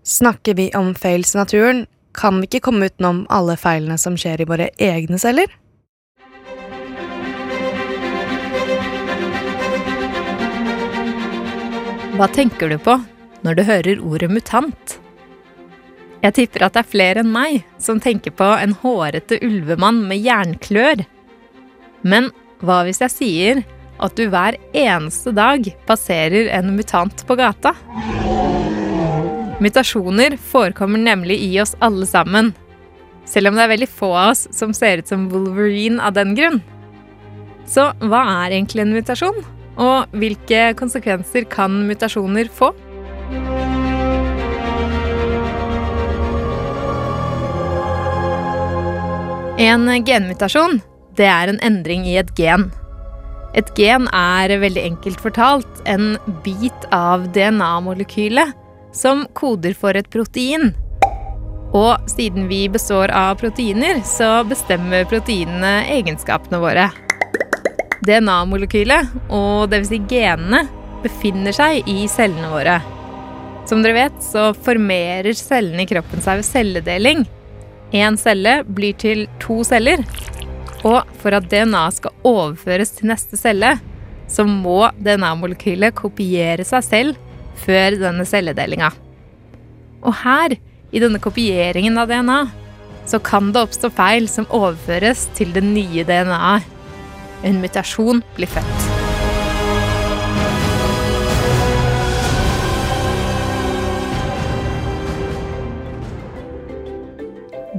Snakker 0.06 0.54
vi 0.62 0.70
om 0.78 0.94
fails 0.94 1.35
i 1.35 1.42
naturen, 1.42 1.88
kan 2.14 2.38
vi 2.38 2.47
ikke 2.52 2.68
komme 2.70 2.87
utenom 2.87 3.25
alle 3.35 3.59
feilene 3.59 3.99
som 3.99 4.14
skjer 4.14 4.44
i 4.44 4.49
våre 4.52 4.70
egne 4.78 5.18
celler. 5.18 5.50
Hva 12.20 12.26
tenker 12.28 12.68
du 12.68 12.76
på 12.76 12.98
når 13.40 13.54
du 13.56 13.60
hører 13.64 14.00
ordet 14.04 14.26
mutant? 14.28 14.98
Jeg 16.20 16.34
tipper 16.36 16.66
at 16.66 16.74
det 16.74 16.80
er 16.82 16.88
flere 16.92 17.22
enn 17.22 17.30
meg 17.32 17.62
som 17.80 17.96
tenker 17.96 18.34
på 18.36 18.44
en 18.60 18.74
hårete 18.82 19.38
ulvemann 19.40 20.02
med 20.04 20.20
jernklør. 20.20 21.00
Men 22.04 22.26
hva 22.60 22.82
hvis 22.84 23.00
jeg 23.00 23.14
sier 23.14 23.62
at 24.04 24.20
du 24.20 24.26
hver 24.28 24.58
eneste 24.76 25.32
dag 25.32 25.64
passerer 25.88 26.50
en 26.58 26.74
mutant 26.76 27.24
på 27.24 27.36
gata? 27.40 27.72
Mutasjoner 29.64 30.36
forekommer 30.50 31.00
nemlig 31.00 31.38
i 31.46 31.54
oss 31.64 31.72
alle 31.80 32.04
sammen. 32.10 32.50
Selv 33.24 33.48
om 33.48 33.56
det 33.56 33.64
er 33.64 33.72
veldig 33.72 33.88
få 33.94 34.10
av 34.12 34.34
oss 34.34 34.44
som 34.52 34.76
ser 34.76 35.00
ut 35.00 35.08
som 35.08 35.24
Wolverine 35.32 36.04
av 36.04 36.20
den 36.20 36.36
grunn. 36.36 36.60
Så 37.64 37.88
hva 38.04 38.20
er 38.42 38.58
egentlig 38.58 38.84
en 38.84 38.92
mutasjon? 38.98 39.40
Og 39.80 40.12
hvilke 40.20 40.70
konsekvenser 40.76 41.49
kan 41.49 41.82
mutasjoner 41.88 42.52
få? 42.52 42.72
En 49.60 49.90
genmutasjon 50.04 50.80
det 51.20 51.26
er 51.28 51.50
en 51.52 51.58
endring 51.66 52.06
i 52.08 52.16
et 52.20 52.30
gen. 52.38 52.70
Et 53.58 53.72
gen 53.76 54.06
er 54.14 54.52
veldig 54.62 54.82
enkelt 54.92 55.20
fortalt 55.20 55.82
en 55.90 56.14
bit 56.44 56.87
av 56.94 57.26
DNA-molekylet 57.34 58.54
som 58.96 59.26
koder 59.38 59.75
for 59.76 59.99
et 59.99 60.08
protein. 60.12 60.70
Og 61.76 62.08
siden 62.10 62.49
vi 62.50 62.64
består 62.72 63.12
av 63.14 63.37
proteiner, 63.42 64.00
så 64.06 64.40
bestemmer 64.49 65.06
proteinene 65.10 65.84
egenskapene 65.99 66.62
våre. 66.62 66.88
DNA-molekylet, 68.07 69.11
og 69.28 69.71
dvs. 69.73 69.90
Si 69.90 70.00
genene, 70.11 70.64
befinner 71.04 71.54
seg 71.57 71.88
i 71.88 72.04
cellene 72.11 72.50
våre. 72.52 72.78
Som 73.69 73.85
dere 73.85 73.97
vet, 73.97 74.16
så 74.25 74.50
formerer 74.66 75.37
cellene 75.37 75.85
i 75.85 75.90
kroppen 75.90 76.23
seg 76.25 76.40
ved 76.40 76.49
celledeling. 76.49 77.26
Én 77.95 78.16
celle 78.21 78.61
blir 78.64 78.97
til 78.99 79.26
to 79.42 79.61
celler. 79.66 80.02
Og 80.87 81.04
for 81.21 81.37
at 81.37 81.49
DNA 81.50 81.85
skal 81.92 82.14
overføres 82.26 82.95
til 82.97 83.11
neste 83.11 83.38
celle, 83.40 83.76
så 84.30 84.47
må 84.47 84.88
DNA-molekylet 85.02 85.97
kopiere 85.99 86.64
seg 86.66 86.87
selv 86.87 87.21
før 87.61 87.99
denne 88.00 88.25
celledelinga. 88.28 88.90
Og 90.00 90.14
her, 90.23 90.57
i 90.90 91.02
denne 91.02 91.21
kopieringen 91.23 91.99
av 92.00 92.09
DNA, 92.11 92.40
så 93.11 93.21
kan 93.23 93.50
det 93.52 93.62
oppstå 93.66 93.90
feil 93.92 94.28
som 94.30 94.49
overføres 94.54 95.26
til 95.37 95.52
det 95.54 95.64
nye 95.66 96.07
DNA-et. 96.09 96.79
En 97.47 97.61
mutasjon 97.62 98.23
blir 98.36 98.50
født. 98.50 98.88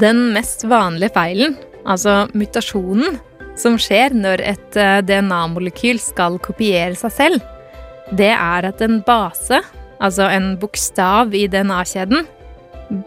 Den 0.02 0.32
mest 0.34 0.64
vanlige 0.66 1.14
feilen, 1.14 1.58
altså 1.86 2.24
mutasjonen, 2.34 3.20
som 3.60 3.76
skjer 3.78 4.16
når 4.18 4.42
et 4.54 4.78
eh, 4.80 5.02
DNA-molekyl 5.06 6.00
skal 6.02 6.40
kopiere 6.42 6.96
seg 6.98 7.14
selv, 7.14 7.44
det 8.18 8.32
er 8.34 8.66
at 8.72 8.82
en 8.82 8.98
base, 9.06 9.62
altså 10.02 10.26
en 10.34 10.56
bokstav 10.60 11.36
i 11.38 11.46
DNA-kjeden, 11.52 12.26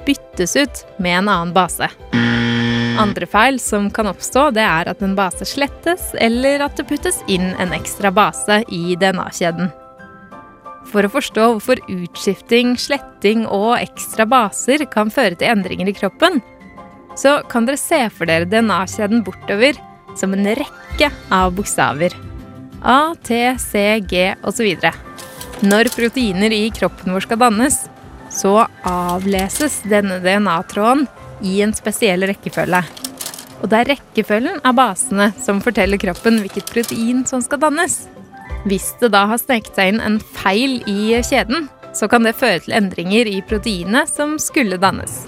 byttes 0.07 0.55
ut 0.61 0.85
med 1.03 1.25
en 1.25 1.33
annen 1.33 1.57
base. 1.57 1.91
Andre 3.01 3.27
feil 3.27 3.57
som 3.59 3.89
kan 3.91 4.07
oppstå, 4.07 4.51
det 4.55 4.63
er 4.63 4.89
at 4.91 5.01
en 5.03 5.17
base 5.19 5.47
slettes, 5.49 6.13
eller 6.23 6.63
at 6.63 6.77
det 6.79 6.87
puttes 6.87 7.19
inn 7.31 7.51
en 7.59 7.73
ekstra 7.75 8.13
base 8.15 8.61
i 8.71 8.95
DNA-kjeden. 9.01 9.73
For 10.93 11.07
å 11.07 11.11
forstå 11.11 11.47
hvorfor 11.55 11.81
utskifting, 11.91 12.77
sletting 12.79 13.47
og 13.51 13.81
ekstra 13.81 14.27
baser 14.31 14.85
kan 14.93 15.11
føre 15.11 15.35
til 15.41 15.51
endringer 15.51 15.91
i 15.91 15.97
kroppen, 15.97 16.39
så 17.19 17.41
kan 17.51 17.67
dere 17.67 17.81
se 17.81 17.99
for 18.15 18.31
dere 18.31 18.47
DNA-kjeden 18.51 19.25
bortover 19.27 19.79
som 20.19 20.37
en 20.37 20.47
rekke 20.55 21.11
av 21.35 21.55
bokstaver. 21.57 22.15
A, 22.85 23.15
T, 23.27 23.57
C, 23.59 23.83
G 24.07 24.29
osv. 24.47 24.71
Når 25.65 25.91
proteiner 25.97 26.53
i 26.55 26.69
kroppen 26.75 27.15
vår 27.15 27.27
skal 27.27 27.43
dannes, 27.43 27.81
så 28.35 28.67
avleses 28.87 29.81
denne 29.89 30.21
DNA-tråden 30.23 31.07
i 31.43 31.61
en 31.65 31.75
spesiell 31.77 32.27
rekkefølge. 32.29 32.83
Og 33.63 33.71
det 33.73 33.81
er 33.81 33.91
rekkefølgen 33.95 34.61
av 34.67 34.77
basene 34.77 35.31
som 35.41 35.63
forteller 35.65 36.01
kroppen 36.01 36.43
hvilket 36.43 36.69
protein 36.73 37.25
som 37.29 37.43
skal 37.45 37.63
dannes. 37.63 38.05
Hvis 38.69 38.93
det 39.01 39.11
da 39.15 39.25
har 39.31 39.41
sneket 39.41 39.77
seg 39.77 39.95
inn 39.95 40.03
en 40.05 40.19
feil 40.21 40.81
i 40.91 41.17
kjeden, 41.25 41.69
så 41.95 42.09
kan 42.11 42.27
det 42.27 42.37
føre 42.37 42.63
til 42.65 42.75
endringer 42.77 43.29
i 43.31 43.39
proteinet 43.47 44.11
som 44.11 44.37
skulle 44.43 44.81
dannes. 44.81 45.25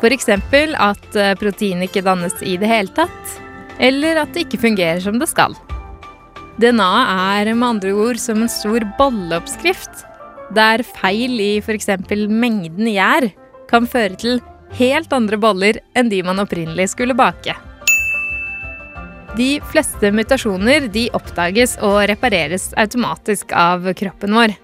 F.eks. 0.00 0.28
at 0.28 1.16
eh, 1.16 1.34
proteinet 1.40 1.88
ikke 1.88 2.04
dannes 2.04 2.36
i 2.44 2.56
det 2.60 2.68
hele 2.70 2.92
tatt, 2.96 3.36
eller 3.82 4.20
at 4.22 4.34
det 4.34 4.46
ikke 4.46 4.62
fungerer 4.66 5.00
som 5.02 5.18
det 5.18 5.30
skal. 5.30 5.56
DNA 6.60 6.90
er 7.42 7.50
med 7.54 7.66
andre 7.66 7.94
ord 7.98 8.20
som 8.22 8.44
en 8.44 8.52
stor 8.52 8.84
bolleoppskrift, 8.98 10.04
der 10.54 10.84
feil 11.00 11.40
i 11.40 11.52
f.eks. 11.58 11.88
mengden 12.30 12.90
gjær 12.92 13.30
kan 13.70 13.88
føre 13.90 14.14
til 14.20 14.42
helt 14.78 15.12
andre 15.12 15.38
boller 15.40 15.78
enn 15.94 16.10
de 16.10 16.22
man 16.26 16.42
opprinnelig 16.42 16.90
skulle 16.94 17.16
bake. 17.16 17.54
De 19.36 19.58
fleste 19.72 20.12
mutasjoner 20.14 20.86
de 20.94 21.08
oppdages 21.16 21.74
og 21.82 22.04
repareres 22.06 22.68
automatisk 22.78 23.50
av 23.58 23.88
kroppen 23.98 24.36
vår. 24.36 24.54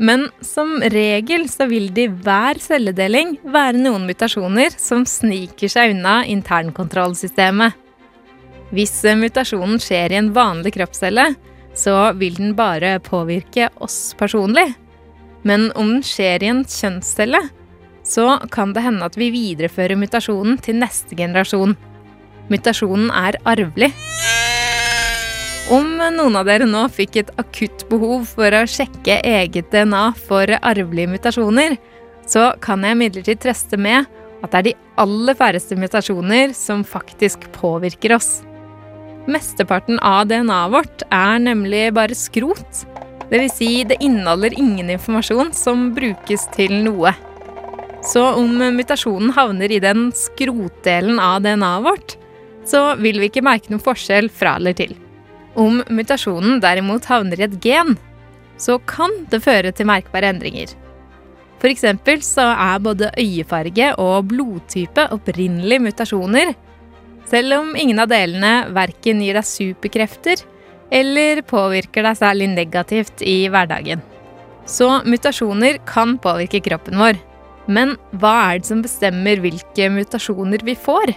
Men 0.00 0.30
som 0.40 0.78
regel 0.80 1.44
så 1.52 1.66
vil 1.68 1.90
det 1.92 2.06
i 2.06 2.12
hver 2.24 2.56
celledeling 2.64 3.34
være 3.44 3.82
noen 3.82 4.06
mutasjoner 4.08 4.72
som 4.80 5.04
sniker 5.04 5.68
seg 5.68 5.92
unna 5.92 6.22
internkontrollsystemet. 6.32 7.76
Hvis 8.72 8.94
mutasjonen 9.20 9.76
skjer 9.82 10.14
i 10.14 10.20
en 10.22 10.32
vanlig 10.32 10.72
kroppscelle, 10.78 11.34
så 11.76 12.12
vil 12.16 12.38
den 12.38 12.54
bare 12.56 12.96
påvirke 13.04 13.68
oss 13.84 14.14
personlig. 14.16 14.70
Men 15.44 15.68
om 15.76 15.98
den 15.98 16.04
skjer 16.06 16.44
i 16.44 16.50
en 16.54 16.64
kjønnscelle, 16.64 17.42
så 18.10 18.40
kan 18.50 18.74
det 18.74 18.82
hende 18.84 19.06
at 19.06 19.16
vi 19.18 19.30
viderefører 19.34 19.98
mutasjonen 19.98 20.58
til 20.62 20.80
neste 20.82 21.16
generasjon. 21.18 21.76
Mutasjonen 22.50 23.12
er 23.14 23.38
arvelig. 23.46 23.92
Om 25.70 26.00
noen 26.16 26.34
av 26.34 26.48
dere 26.48 26.66
nå 26.66 26.82
fikk 26.90 27.20
et 27.20 27.28
akutt 27.38 27.84
behov 27.90 28.24
for 28.32 28.50
å 28.58 28.64
sjekke 28.66 29.20
eget 29.22 29.70
DNA 29.70 30.08
for 30.18 30.50
arvelige 30.58 31.12
mutasjoner, 31.12 31.76
så 32.26 32.50
kan 32.62 32.82
jeg 32.82 32.98
imidlertid 32.98 33.42
trøste 33.42 33.78
med 33.78 34.08
at 34.40 34.50
det 34.50 34.58
er 34.58 34.66
de 34.70 34.76
aller 34.98 35.36
færreste 35.38 35.78
mutasjoner 35.78 36.54
som 36.56 36.82
faktisk 36.86 37.46
påvirker 37.54 38.16
oss. 38.16 38.40
Mesteparten 39.30 40.00
av 40.02 40.26
DNA-et 40.30 40.74
vårt 40.74 41.06
er 41.12 41.38
nemlig 41.44 41.86
bare 41.94 42.18
skrot. 42.18 42.84
Dvs. 43.30 43.58
Si 43.60 43.72
det 43.86 44.00
inneholder 44.02 44.56
ingen 44.58 44.90
informasjon 44.90 45.52
som 45.54 45.92
brukes 45.94 46.48
til 46.56 46.80
noe. 46.82 47.14
Så 48.02 48.22
om 48.24 48.56
mutasjonen 48.76 49.32
havner 49.36 49.72
i 49.72 49.80
den 49.82 50.08
skrotdelen 50.16 51.20
av 51.20 51.42
DNA-et 51.44 51.84
vårt, 51.84 52.16
så 52.64 52.94
vil 53.00 53.20
vi 53.20 53.28
ikke 53.28 53.44
merke 53.44 53.72
noen 53.72 53.82
forskjell 53.84 54.30
fra 54.32 54.56
eller 54.56 54.76
til. 54.76 54.94
Om 55.58 55.82
mutasjonen 55.92 56.60
derimot 56.62 57.08
havner 57.10 57.40
i 57.40 57.46
et 57.48 57.58
gen, 57.64 57.96
så 58.60 58.78
kan 58.88 59.12
det 59.32 59.42
føre 59.44 59.72
til 59.72 59.88
merkbare 59.88 60.32
endringer. 60.32 60.72
Eksempel 61.60 62.22
så 62.24 62.46
er 62.54 62.80
både 62.80 63.10
øyefarge 63.20 63.90
og 64.00 64.30
blodtype 64.30 65.10
opprinnelige 65.12 65.84
mutasjoner, 65.84 66.54
selv 67.28 67.58
om 67.58 67.74
ingen 67.76 68.00
av 68.00 68.08
delene 68.08 68.70
verken 68.72 69.20
gir 69.20 69.36
deg 69.36 69.46
superkrefter 69.46 70.40
eller 70.90 71.42
påvirker 71.46 72.06
deg 72.08 72.16
særlig 72.18 72.48
negativt 72.54 73.20
i 73.22 73.44
hverdagen. 73.52 74.00
Så 74.66 74.88
mutasjoner 75.04 75.82
kan 75.86 76.16
påvirke 76.22 76.62
kroppen 76.64 76.96
vår. 76.98 77.20
Men 77.68 77.96
hva 78.22 78.34
er 78.50 78.60
det 78.60 78.70
som 78.70 78.84
bestemmer 78.84 79.42
hvilke 79.42 79.90
mutasjoner 79.92 80.64
vi 80.64 80.76
får? 80.78 81.12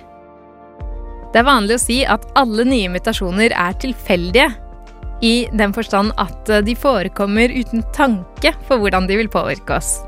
Det 1.34 1.42
er 1.42 1.48
vanlig 1.48 1.78
å 1.78 1.82
si 1.82 2.02
at 2.06 2.26
alle 2.38 2.66
nye 2.68 2.92
mutasjoner 2.94 3.56
er 3.58 3.78
tilfeldige. 3.82 4.52
I 5.24 5.48
den 5.56 5.72
forstand 5.74 6.12
at 6.20 6.50
de 6.68 6.76
forekommer 6.76 7.50
uten 7.54 7.86
tanke 7.96 8.52
for 8.68 8.82
hvordan 8.82 9.08
de 9.08 9.18
vil 9.22 9.32
påvirke 9.32 9.78
oss. 9.80 10.02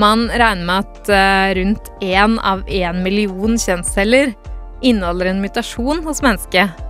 Man 0.00 0.30
regner 0.30 0.64
med 0.64 0.86
at 0.86 1.10
eh, 1.12 1.54
rundt 1.58 1.90
én 2.00 2.38
av 2.40 2.64
én 2.64 3.02
million 3.04 3.58
kjønnsceller 3.60 4.32
inneholder 4.82 5.30
en 5.30 5.42
mutasjon 5.44 6.00
hos 6.06 6.22
mennesket. 6.24 6.80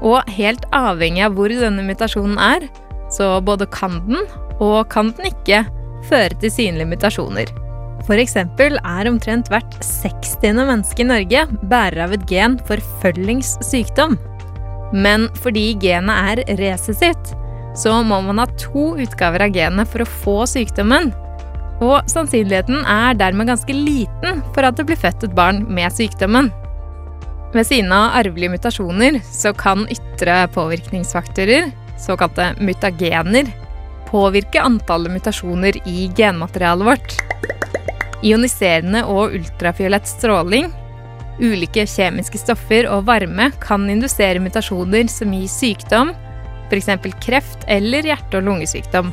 Og 0.00 0.24
helt 0.32 0.64
avhengig 0.72 1.26
av 1.26 1.36
hvor 1.36 1.52
denne 1.52 1.84
mutasjonen 1.84 2.40
er, 2.40 2.64
så 3.12 3.36
både 3.44 3.68
kan 3.70 4.00
den 4.08 4.24
og 4.60 4.88
kan 4.92 5.12
den 5.18 5.28
ikke 5.34 5.66
føre 6.08 6.40
til 6.40 6.54
synlige 6.54 6.88
mutasjoner. 6.94 7.52
Eksempel 8.18 8.74
er 8.82 9.06
omtrent 9.06 9.46
hvert 9.52 9.76
60. 9.84 10.40
menneske 10.58 11.04
i 11.04 11.06
Norge 11.06 11.44
bærer 11.70 12.02
av 12.06 12.14
et 12.16 12.24
gen 12.26 12.56
for 12.66 12.82
følgingssykdom. 13.02 14.16
Men 14.90 15.28
fordi 15.38 15.76
genet 15.78 16.42
er 16.42 16.58
resessivt, 16.58 17.34
så 17.78 18.00
må 18.02 18.18
man 18.26 18.40
ha 18.42 18.48
to 18.58 18.96
utgaver 18.98 19.46
av 19.46 19.54
genet 19.54 19.90
for 19.92 20.02
å 20.02 20.08
få 20.24 20.38
sykdommen. 20.50 21.12
Og 21.80 22.02
sannsynligheten 22.10 22.82
er 22.82 23.14
dermed 23.16 23.48
ganske 23.48 23.76
liten 23.76 24.42
for 24.54 24.66
at 24.66 24.76
det 24.76 24.88
blir 24.88 24.98
født 25.00 25.28
et 25.28 25.36
barn 25.36 25.62
med 25.70 25.94
sykdommen. 25.94 26.50
Ved 27.54 27.66
siden 27.66 27.94
av 27.94 28.18
arvelige 28.18 28.52
mutasjoner 28.52 29.20
så 29.26 29.54
kan 29.56 29.86
ytre 29.90 30.44
påvirkningsfaktorer, 30.54 31.70
såkalte 31.98 32.52
mutagener, 32.60 33.48
påvirke 34.10 34.62
antallet 34.62 35.14
mutasjoner 35.14 35.78
i 35.86 36.10
genmaterialet 36.18 36.90
vårt. 36.90 37.16
Ioniserende 38.26 39.02
og 39.08 39.34
ultrafiolett 39.38 40.08
stråling, 40.08 40.68
ulike 41.40 41.86
kjemiske 41.88 42.40
stoffer 42.42 42.88
og 42.92 43.06
varme 43.08 43.48
kan 43.62 43.86
indusere 43.88 44.42
mutasjoner 44.44 45.08
som 45.08 45.32
gir 45.32 45.48
sykdom, 45.48 46.12
f.eks. 46.70 46.90
kreft 47.24 47.64
eller 47.68 48.06
hjerte- 48.06 48.38
og 48.38 48.46
lungesykdom. 48.48 49.12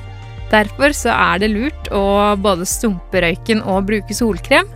Derfor 0.52 0.94
så 0.96 1.12
er 1.12 1.44
det 1.44 1.52
lurt 1.52 1.90
å 1.92 2.36
både 2.40 2.68
stumpe 2.68 3.24
røyken 3.24 3.64
og 3.64 3.88
bruke 3.90 4.16
solkrem 4.16 4.68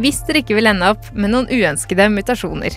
hvis 0.00 0.22
dere 0.24 0.40
ikke 0.40 0.56
vil 0.56 0.70
ende 0.70 0.94
opp 0.94 1.10
med 1.12 1.34
noen 1.34 1.50
uønskede 1.50 2.06
mutasjoner. 2.14 2.76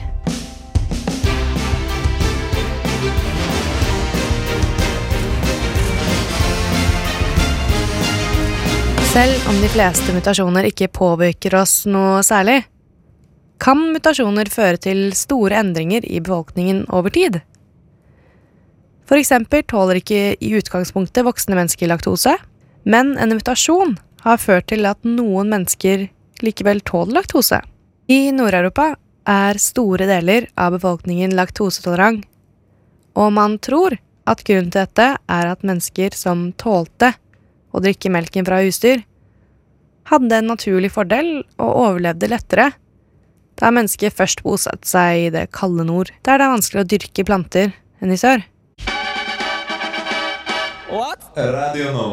Selv 9.14 9.50
om 9.50 9.58
de 9.62 9.68
fleste 9.70 10.10
mutasjoner 10.10 10.66
ikke 10.72 10.88
påvirker 10.90 11.54
oss 11.60 11.84
noe 11.86 12.24
særlig, 12.26 12.64
kan 13.62 13.78
mutasjoner 13.94 14.50
føre 14.50 14.80
til 14.82 15.04
store 15.14 15.60
endringer 15.60 16.02
i 16.10 16.18
befolkningen 16.18 16.80
over 16.90 17.14
tid. 17.14 17.38
For 19.06 19.22
eksempel 19.22 19.62
tåler 19.70 20.02
ikke 20.02 20.24
i 20.34 20.50
utgangspunktet 20.58 21.28
voksne 21.28 21.60
mennesker 21.60 21.92
laktose, 21.94 22.34
men 22.90 23.14
en 23.22 23.38
mutasjon 23.38 24.00
har 24.26 24.42
ført 24.42 24.72
til 24.74 24.90
at 24.90 25.06
noen 25.06 25.54
mennesker 25.54 26.08
likevel 26.42 26.82
tåler 26.82 27.20
laktose. 27.20 27.62
I 28.10 28.34
Nord-Europa 28.34 28.96
er 29.30 29.62
store 29.62 30.10
deler 30.10 30.50
av 30.58 30.74
befolkningen 30.80 31.38
laktosetolerant, 31.38 32.26
og 33.14 33.30
man 33.38 33.62
tror 33.62 34.00
at 34.26 34.42
grunnen 34.42 34.74
til 34.74 34.88
dette 34.88 35.12
er 35.22 35.54
at 35.54 35.62
mennesker 35.62 36.18
som 36.18 36.50
tålte 36.58 37.14
å 37.74 37.82
drikke 37.84 38.12
melken 38.14 38.46
fra 38.48 38.62
husdyr, 38.64 39.04
hadde 40.10 40.40
en 40.40 40.50
naturlig 40.52 40.92
fordel 40.94 41.44
og 41.58 41.70
overlevde 41.70 42.30
lettere 42.32 42.72
da 43.60 43.70
mennesket 43.74 44.16
først 44.18 44.42
bosatte 44.46 44.90
seg 44.90 45.28
i 45.28 45.30
det 45.34 45.48
kalde 45.56 45.86
nord, 45.88 46.12
der 46.26 46.40
det 46.40 46.48
er 46.48 46.54
vanskelig 46.56 46.84
å 46.84 46.90
dyrke 46.90 47.26
planter 47.28 47.74
enn 48.02 48.14
i 48.14 48.20
sør. 48.20 48.46
Radio 51.34 51.90
nå. 51.96 52.08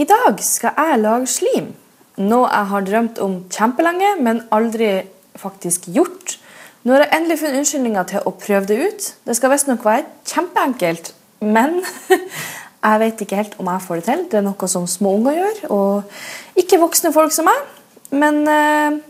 I 0.00 0.06
dag 0.08 0.38
skal 0.40 0.78
jeg 0.78 1.00
lage 1.02 1.28
slim. 1.28 1.72
Noe 2.20 2.48
jeg 2.48 2.68
har 2.70 2.86
drømt 2.86 3.20
om 3.20 3.34
kjempelenge, 3.52 4.14
men 4.24 4.40
aldri 4.54 5.02
faktisk 5.40 5.90
gjort. 5.92 6.38
Nå 6.84 6.94
har 6.94 7.04
jeg 7.04 7.12
endelig 7.18 7.40
funnet 7.42 7.60
unnskyldninger 7.60 8.08
til 8.08 8.24
å 8.24 8.32
prøve 8.40 8.70
det 8.70 8.78
ut. 8.80 9.10
Det 9.28 9.36
skal 9.36 9.52
visstnok 9.52 9.84
være 9.84 10.06
kjempeenkelt, 10.30 11.12
men 11.44 11.82
jeg 12.80 13.00
vet 13.02 13.20
ikke 13.20 13.36
helt 13.36 13.58
om 13.60 13.68
jeg 13.68 13.84
får 13.84 14.00
det 14.00 14.04
til. 14.08 14.24
Det 14.32 14.38
er 14.40 14.46
noe 14.46 14.68
som 14.72 14.86
små 14.88 15.12
unger 15.18 15.36
gjør, 15.36 15.58
og 15.76 16.60
ikke 16.60 16.80
voksne 16.80 17.12
folk 17.12 17.34
som 17.34 17.48
meg. 17.48 17.66
Men 18.10 18.40
eh, 18.48 19.00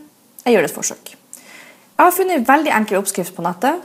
jeg 0.45 0.57
gjør 0.57 0.67
et 0.67 0.75
forsøk. 0.75 1.13
Jeg 1.15 2.03
har 2.03 2.15
funnet 2.15 2.41
en 2.41 2.47
veldig 2.47 2.73
enkel 2.75 2.99
oppskrift 2.99 3.35
på 3.37 3.45
nettet. 3.45 3.79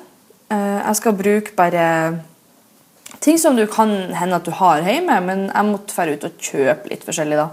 Eh, 0.51 0.79
jeg 0.83 0.99
skal 0.99 1.17
bruke 1.19 1.55
bare 1.57 1.87
ting 3.23 3.39
som 3.41 3.57
du 3.57 3.65
kan 3.71 3.93
hende 4.17 4.37
at 4.37 4.47
du 4.47 4.53
har 4.59 4.83
hjemme, 4.85 5.21
men 5.25 5.47
jeg 5.49 5.69
måtte 5.71 5.95
dra 5.95 6.13
ut 6.13 6.29
og 6.29 6.43
kjøpe 6.51 6.91
litt 6.91 7.07
forskjellig. 7.07 7.39
da. 7.39 7.49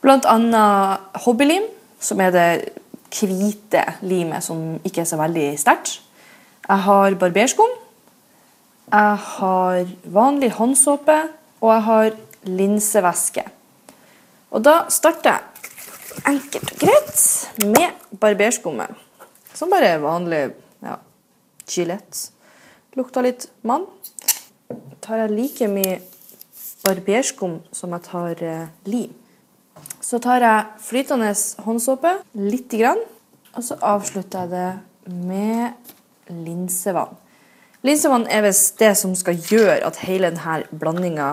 Blant 0.00 0.28
annet 0.30 1.22
hobbylim, 1.26 1.68
som 2.00 2.20
er 2.20 2.32
det 2.34 2.48
hvite 3.16 3.82
limet 4.04 4.44
som 4.44 4.78
ikke 4.84 5.04
er 5.04 5.08
så 5.08 5.18
veldig 5.20 5.48
sterkt. 5.60 6.00
Jeg 6.66 6.84
har 6.88 7.14
barberskum. 7.20 7.70
Jeg 8.86 9.18
har 9.18 9.88
vanlig 10.14 10.52
håndsåpe, 10.54 11.16
og 11.60 11.72
jeg 11.72 11.82
har 11.82 12.10
linsevæske. 12.46 13.42
Og 14.54 14.62
da 14.62 14.84
starter 14.92 15.32
jeg 15.32 16.30
enkelt 16.30 16.70
og 16.70 16.78
greit 16.80 17.66
med 17.66 18.20
barberskummet. 18.20 18.94
Som 19.54 19.72
bare 19.74 19.96
er 19.96 20.04
vanlig 20.04 20.42
ja, 20.84 21.00
Gillette. 21.66 22.30
Lukter 22.96 23.26
litt 23.26 23.48
mann. 23.62 23.88
tar 25.00 25.20
jeg 25.20 25.34
like 25.34 25.66
mye 25.70 25.98
barberskum 26.82 27.60
som 27.72 27.92
jeg 27.94 28.02
tar 28.06 28.42
eh, 28.42 28.68
lim. 28.86 29.12
Så 30.00 30.18
tar 30.22 30.42
jeg 30.42 30.64
flytende 30.82 31.34
håndsåpe, 31.66 32.16
lite 32.34 32.78
grann, 32.78 33.02
og 33.54 33.62
så 33.64 33.76
avslutter 33.82 34.46
jeg 34.46 34.50
det 34.54 35.14
med 35.14 35.74
linsevann. 36.30 37.25
Linsevann 37.86 38.24
er 38.26 38.42
visst 38.42 38.80
det 38.82 38.96
som 38.98 39.12
skal 39.14 39.36
gjøre 39.38 39.78
at 39.86 40.00
hele 40.02 40.32
denne 40.32 40.62
blandinga 40.74 41.26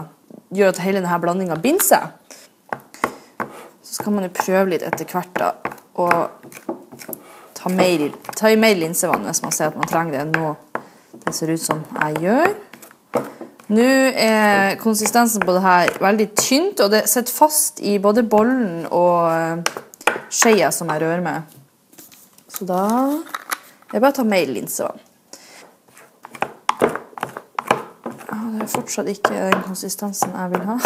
gjør 0.54 0.74
at 0.74 0.82
hele 0.84 1.00
denne 1.02 1.20
blandinga 1.22 1.56
binder 1.62 1.86
seg. 1.88 2.12
Så 3.82 3.96
skal 3.96 4.14
man 4.14 4.28
jo 4.28 4.34
prøve 4.38 4.68
litt 4.70 4.84
etter 4.86 5.08
hvert 5.10 5.32
da, 5.40 5.48
og 5.98 6.28
ta, 7.58 7.72
mer, 7.74 8.04
ta 8.38 8.52
i 8.54 8.60
mer 8.60 8.78
linsevann 8.78 9.26
hvis 9.26 9.42
man 9.42 9.56
ser 9.56 9.72
at 9.72 9.80
man 9.80 9.90
trenger 9.90 10.20
det 10.20 10.28
nå. 10.36 10.52
Det 11.24 11.34
ser 11.34 11.54
ut 11.56 11.64
som 11.64 11.82
jeg 11.96 12.22
gjør. 12.28 12.54
Nå 13.74 13.88
er 14.22 14.76
konsistensen 14.82 15.42
på 15.42 15.56
det 15.56 15.64
her 15.64 15.90
veldig 16.04 16.28
tynt, 16.38 16.84
og 16.84 16.92
det 16.94 17.08
sitter 17.10 17.34
fast 17.34 17.82
i 17.82 17.96
både 18.02 18.26
bollen 18.30 18.84
og 18.92 19.32
eh, 19.32 20.20
skeia 20.30 20.70
som 20.76 20.92
jeg 20.94 21.02
rører 21.02 21.24
med. 21.26 21.58
Så 22.52 22.68
da 22.70 22.84
er 22.84 23.96
det 23.96 24.04
bare 24.04 24.14
å 24.14 24.20
ta 24.20 24.28
mer 24.28 24.54
linsevann. 24.54 25.02
Er 28.64 28.68
fortsatt 28.72 29.08
ikke 29.08 29.30
den 29.34 29.62
konsistensen 29.66 30.32
jeg 30.36 30.52
vil 30.52 30.66
ha. 30.68 30.78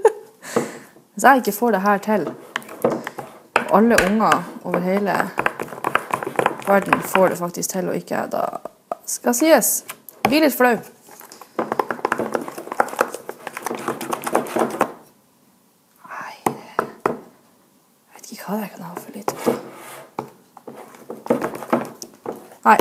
Hvis 1.12 1.24
jeg 1.24 1.36
ikke 1.36 1.52
får 1.52 1.70
det 1.70 1.80
her 1.82 1.98
til, 1.98 2.34
alle 3.72 3.96
unger 4.10 4.42
over 4.64 4.78
hele 4.78 5.30
verden 6.66 7.02
får 7.02 7.28
det 7.28 7.38
faktisk 7.38 7.70
til, 7.70 7.88
og 7.88 7.96
ikke 7.96 8.14
jeg, 8.14 8.32
da 8.32 8.44
skal 9.06 9.34
sies 9.34 9.84
blir 10.28 10.44
litt 10.44 10.54
flau. 10.54 10.76
Nei 16.06 16.34
Jeg 16.46 18.14
vet 18.14 18.30
ikke 18.30 18.44
hva 18.46 18.60
jeg 18.60 18.70
kan 18.76 18.84
ha 18.84 18.92
for 18.94 19.10
lite. 19.16 19.34
Nei. 22.64 22.78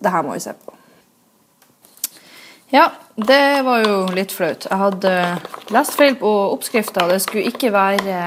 Det 0.00 0.10
her 0.12 0.22
må 0.22 0.32
vi 0.32 0.40
se 0.40 0.52
på. 0.64 0.75
Ja, 2.76 2.90
det 3.16 3.62
var 3.64 3.80
jo 3.86 3.92
litt 4.12 4.34
flaut. 4.36 4.66
Jeg 4.68 4.76
hadde 4.76 5.12
lest 5.72 5.94
feil 5.96 6.16
på 6.20 6.28
oppskrifta. 6.52 7.06
Det 7.08 7.22
skulle 7.24 7.48
ikke 7.48 7.70
være 7.72 8.18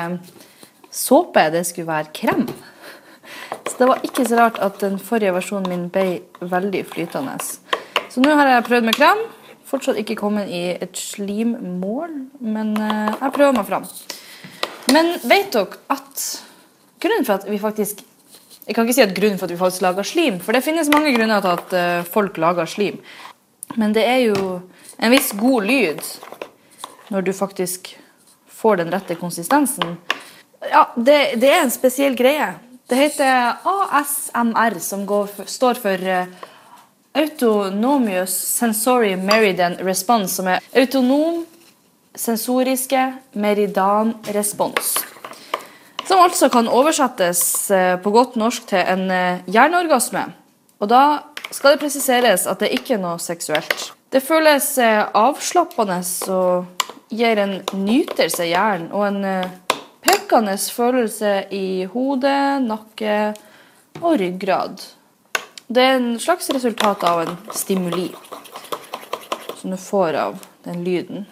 såpe, 0.89 1.43
det 1.53 1.67
skulle 1.69 1.91
være 1.91 2.09
krem. 2.17 2.47
Så 3.69 3.75
det 3.77 3.89
var 3.91 4.01
ikke 4.07 4.25
så 4.25 4.39
rart 4.39 4.57
at 4.65 4.79
den 4.81 4.97
forrige 4.97 5.35
versjonen 5.35 5.69
min 5.69 5.85
ble 5.93 6.23
veldig 6.41 6.81
flytende. 6.89 7.37
Så 8.09 8.23
nå 8.23 8.33
har 8.39 8.49
jeg 8.55 8.65
prøvd 8.71 8.89
med 8.89 8.97
krem. 8.97 9.21
Fortsatt 9.69 10.01
ikke 10.01 10.17
kommet 10.17 10.49
i 10.49 10.63
et 10.73 10.97
slimmål, 10.97 12.15
men 12.41 12.73
eh, 12.73 13.13
jeg 13.13 13.33
prøver 13.35 13.53
meg 13.59 13.69
fram. 13.69 13.85
Men 14.89 15.13
vet 15.29 15.53
dere 15.53 15.77
at 15.93 16.23
grunnen 17.03 17.27
for 17.27 17.37
at 17.37 17.45
vi 17.49 17.61
faktisk 17.61 18.05
Jeg 18.69 18.75
kan 18.77 18.85
ikke 18.85 18.93
si 18.93 19.01
at 19.01 19.13
grunnen 19.17 19.39
for 19.39 19.47
at 19.47 19.51
vi 19.53 19.57
faktisk 19.57 19.81
lager 19.81 20.05
slim, 20.05 20.35
for 20.45 20.53
det 20.53 20.61
finnes 20.61 20.91
mange 20.93 21.09
grunner 21.15 21.41
til 21.41 21.55
at 21.55 21.71
eh, 21.73 22.03
folk 22.05 22.35
lager 22.37 22.69
slim. 22.69 22.99
Men 23.75 23.93
det 23.93 24.05
er 24.07 24.21
jo 24.29 24.59
en 24.97 25.11
viss 25.13 25.31
god 25.37 25.67
lyd 25.69 26.01
når 27.09 27.25
du 27.25 27.33
faktisk 27.33 27.91
får 28.59 28.81
den 28.81 28.93
rette 28.93 29.15
konsistensen. 29.19 29.97
Ja, 30.71 30.89
det, 30.95 31.39
det 31.41 31.51
er 31.51 31.63
en 31.63 31.73
spesiell 31.73 32.17
greie. 32.17 32.53
Det 32.89 32.97
heter 32.97 33.61
ASMR, 33.69 34.79
som 34.81 35.05
går 35.05 35.45
står 35.45 35.79
for 35.79 36.09
Autonomous 37.13 38.33
Sensory 38.33 39.15
Meridian 39.15 39.77
Response, 39.85 40.35
som 40.35 40.49
er 40.49 40.65
autonom 40.75 41.45
sensoriske 42.15 43.01
meridan-respons. 43.33 44.97
Som 46.07 46.21
altså 46.23 46.49
kan 46.49 46.67
oversettes 46.67 47.41
eh, 47.71 47.95
på 48.01 48.11
godt 48.11 48.35
norsk 48.39 48.65
til 48.71 48.81
en 48.81 49.11
eh, 49.13 49.41
hjerneorgasme. 49.47 50.25
Og 50.79 50.89
da 50.89 51.03
skal 51.51 51.75
det 51.75 51.81
presiseres 51.81 52.45
at 52.49 52.61
det 52.61 52.73
ikke 52.75 52.95
er 52.97 53.01
noe 53.03 53.19
seksuelt. 53.21 53.91
Det 54.09 54.21
føles 54.25 54.71
eh, 54.81 55.01
avslappende 55.13 55.99
og 56.33 56.85
gir 57.13 57.41
en 57.41 57.59
nytelse 57.77 58.45
i 58.45 58.53
hjernen 58.53 58.89
og 58.93 59.05
en 59.07 59.25
eh, 59.25 59.51
pekende 60.05 60.55
følelse 60.57 61.33
i 61.53 61.85
hodet, 61.91 62.61
nakke 62.65 63.17
og 63.99 64.15
ryggrad. 64.21 64.81
Det 65.69 65.83
er 65.83 65.99
en 65.99 66.15
slags 66.21 66.49
resultat 66.49 67.05
av 67.05 67.21
en 67.25 67.35
stimuli 67.53 68.09
som 69.59 69.75
du 69.75 69.77
får 69.77 70.17
av 70.17 70.39
den 70.65 70.81
lyden. 70.85 71.27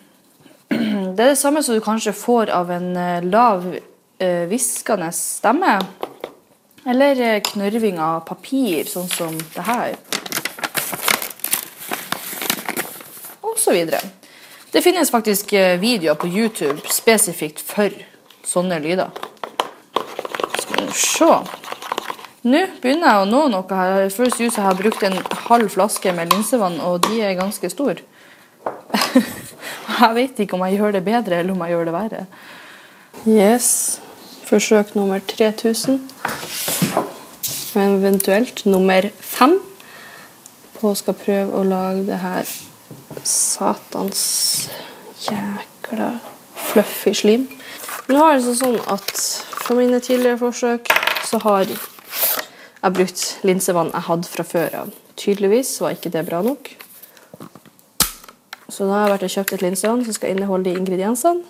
Det 0.67 1.23
er 1.23 1.31
det 1.31 1.39
samme 1.39 1.63
som 1.63 1.77
du 1.77 1.81
kanskje 1.81 2.13
får 2.13 2.51
av 2.53 2.69
en 2.73 2.91
eh, 2.97 3.25
lav, 3.25 3.65
hviskende 4.17 5.11
stemme. 5.13 5.75
Eller 6.87 7.15
knurving 7.15 7.43
knørving 7.43 7.97
av 7.99 8.21
papir, 8.23 8.85
sånn 8.87 9.09
som 9.11 9.33
det 9.35 9.63
her. 9.67 9.97
Og 13.43 13.57
så 13.59 13.73
videre. 13.75 13.99
Det 14.71 14.79
finnes 14.85 15.11
faktisk 15.11 15.51
eh, 15.53 15.75
videoer 15.81 16.15
på 16.15 16.29
YouTube 16.31 16.79
spesifikt 16.87 17.59
for 17.59 17.91
sånne 18.47 18.79
lyder. 18.79 19.11
Skal 20.61 20.87
vi 20.87 20.95
se. 20.95 21.29
Nå 22.47 22.63
begynner 22.79 23.09
jeg 23.09 23.25
å 23.25 23.27
nå 23.33 23.43
noe 23.51 23.81
her. 23.81 24.05
Det 24.05 24.15
føles 24.15 24.39
ut 24.39 24.45
jeg 24.47 24.67
har 24.69 24.79
brukt 24.79 25.03
en 25.03 25.19
halv 25.49 25.73
flaske 25.75 26.15
med 26.15 26.31
linsevann, 26.31 26.79
og 26.87 27.01
de 27.09 27.19
er 27.19 27.35
ganske 27.35 27.73
store. 27.73 27.99
jeg 29.99 30.13
vet 30.21 30.39
ikke 30.39 30.55
om 30.55 30.63
jeg 30.69 30.79
gjør 30.79 30.95
det 30.95 31.03
bedre, 31.03 31.43
eller 31.43 31.51
om 31.51 31.67
jeg 31.67 31.75
gjør 31.75 31.89
det 31.91 31.99
verre. 31.99 32.25
Yes. 33.27 33.71
Forsøk 34.47 34.95
nummer 34.95 35.19
3000. 35.19 36.76
Eventuelt 37.75 38.65
nummer 38.65 39.09
fem. 39.19 39.59
På 40.79 40.93
skal 40.95 41.17
prøve 41.17 41.57
å 41.57 41.65
lage 41.65 42.05
det 42.07 42.19
her 42.21 42.47
satans 43.27 44.21
jækla 45.25 46.11
fluffy 46.55 47.13
slim. 47.13 47.47
Nå 48.07 48.21
har 48.21 48.37
det 48.37 48.55
sånn 48.55 48.79
at 48.87 49.11
for 49.65 49.75
mine 49.75 49.99
tidligere 49.99 50.39
forsøk 50.39 50.91
så 51.27 51.41
har 51.43 51.65
jeg 51.67 52.93
brukt 52.95 53.23
linsevann 53.43 53.91
jeg 53.91 54.07
hadde 54.07 54.31
fra 54.31 54.45
før 54.47 54.81
av. 54.85 54.93
Tydeligvis 55.17 55.73
var 55.81 55.97
ikke 55.97 56.13
det 56.13 56.25
bra 56.29 56.41
nok. 56.45 56.69
Så 58.69 58.85
da 58.85 58.93
har 58.93 59.07
jeg 59.07 59.15
vært 59.15 59.27
og 59.27 59.33
kjøpt 59.35 59.55
et 59.57 59.65
linsevann 59.65 60.03
som 60.05 60.15
skal 60.15 60.35
inneholde 60.35 60.69
de 60.69 60.79
ingrediensene. 60.79 61.43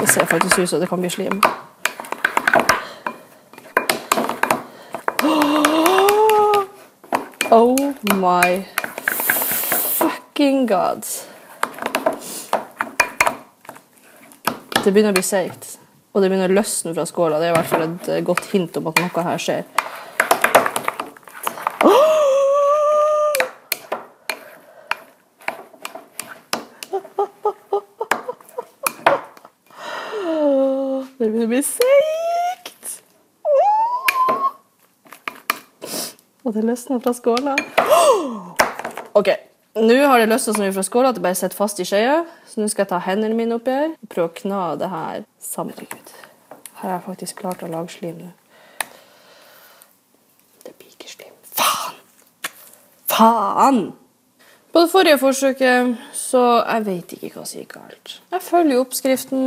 Det 0.00 0.08
ser 0.10 0.26
faktisk 0.26 0.58
ut 0.58 0.68
som 0.68 0.82
det 0.82 0.90
kan 0.90 1.00
bli 1.00 1.10
slim. 1.12 1.40
Oh 7.54 7.94
my 8.04 8.64
fucking 9.98 10.66
god. 10.66 11.04
Det 14.84 14.88
begynner 14.88 15.12
å 15.12 15.18
bli 15.18 15.24
seigt. 15.26 15.76
Og 16.16 16.24
det 16.24 16.30
begynner 16.30 16.48
å 16.48 16.56
løsne 16.56 16.94
fra 16.96 17.04
skåla. 17.04 17.36
Det 17.36 17.50
er 17.50 17.52
i 17.52 17.56
hvert 17.58 17.68
fall 17.68 17.84
et 17.84 18.08
eh, 18.08 18.24
godt 18.24 18.48
hint 18.54 18.72
om 18.80 18.88
at 18.88 18.96
noe 19.04 19.22
her 19.28 19.36
skjer. 19.36 19.68
Det 31.18 31.28
begynner 31.28 31.44
å 31.44 31.52
bli 31.52 31.60
seigt. 31.68 32.01
Og 36.44 36.54
det 36.54 36.64
løsner 36.66 36.98
fra 37.02 37.12
skåla. 37.14 37.54
OK. 39.18 39.30
Nå 39.78 39.94
har 40.04 40.20
det 40.20 40.28
løsnet 40.28 40.56
så 40.56 40.60
mye 40.60 40.74
fra 40.74 40.84
skåla 40.84 41.12
at 41.12 41.16
det 41.16 41.24
bare 41.24 41.38
sitter 41.38 41.56
fast 41.56 41.80
i 41.80 41.86
skjea. 41.88 42.22
Så 42.48 42.60
nå 42.60 42.68
skal 42.68 42.84
jeg 42.84 42.92
ta 42.92 43.00
hendene 43.06 43.38
mine 43.38 43.56
oppi 43.56 43.72
her 43.72 43.94
og 43.94 44.10
prøve 44.12 44.28
å 44.28 44.36
kna 44.42 44.62
det 44.80 44.90
her 44.92 45.24
sammen. 45.40 45.78
Gud. 45.78 46.12
Her 46.82 46.88
har 46.88 46.96
jeg 46.98 47.06
faktisk 47.06 47.40
klart 47.40 47.62
å 47.62 47.70
lage 47.70 47.94
slim 47.94 48.18
nå. 48.18 48.30
Det 50.66 50.74
blir 50.74 50.90
ikke 50.90 51.08
slim. 51.14 51.34
Faen! 51.54 51.98
Faen! 53.12 53.82
På 54.72 54.82
det 54.82 54.88
forrige 54.88 55.20
forsøket 55.20 55.96
så 56.16 56.42
Jeg 56.64 56.84
vet 56.86 57.12
ikke 57.12 57.34
hva 57.36 57.46
som 57.46 57.60
gikk 57.60 57.74
galt. 57.76 58.14
Jeg 58.32 58.44
følger 58.44 58.80
oppskriften. 58.80 59.42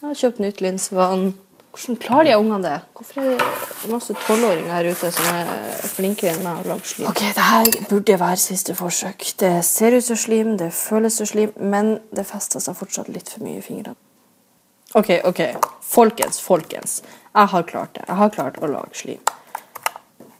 Jeg 0.00 0.08
har 0.08 0.18
kjøpt 0.22 0.42
nytt 0.44 0.60
linsevann. 0.64 1.30
Hvordan 1.70 1.96
klarer 2.02 2.26
de 2.26 2.36
ungene 2.36 2.62
det? 2.64 2.78
Hvorfor 2.98 3.20
er 3.22 3.36
det 3.38 3.90
masse 3.92 4.14
tolvåringer 4.26 4.72
her 4.74 4.88
ute 4.90 5.10
som 5.14 5.28
er 5.30 5.50
flinkere 5.94 6.32
enn 6.34 6.42
meg 6.42 6.64
å 6.64 6.72
lage 6.72 6.90
slim? 6.90 7.06
Ok, 7.06 7.22
det 7.36 7.46
her 7.46 7.70
burde 7.92 8.16
være 8.18 8.40
siste 8.42 8.74
forsøk. 8.74 9.26
Det 9.38 9.52
ser 9.66 9.94
ut 9.94 10.06
som 10.08 10.18
slim, 10.18 10.56
det 10.58 10.72
føles 10.74 11.20
som 11.20 11.30
slim, 11.30 11.54
men 11.56 11.98
det 12.10 12.26
fester 12.26 12.62
seg 12.64 12.78
fortsatt 12.78 13.12
litt 13.14 13.30
for 13.30 13.46
mye 13.46 13.62
i 13.62 13.64
fingrene. 13.64 13.94
OK, 14.98 15.12
OK. 15.30 15.44
Folkens, 15.86 16.40
folkens. 16.42 17.00
Jeg 17.30 17.52
har 17.54 17.66
klart 17.70 17.94
det. 17.94 18.08
Jeg 18.08 18.18
har 18.18 18.34
klart 18.34 18.58
å 18.58 18.70
lage 18.70 18.98
slim. 18.98 19.22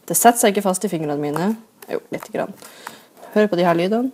Det 0.03 0.17
setter 0.19 0.41
seg 0.41 0.51
ikke 0.51 0.67
fast 0.67 0.83
i 0.83 0.91
fingrene 0.91 1.15
mine. 1.21 1.53
Jo, 1.87 2.03
lite 2.11 2.33
grann. 2.35 2.51
Hør 3.31 3.47
på 3.47 3.55
de 3.55 3.63
her 3.63 3.79
lydene. 3.79 4.11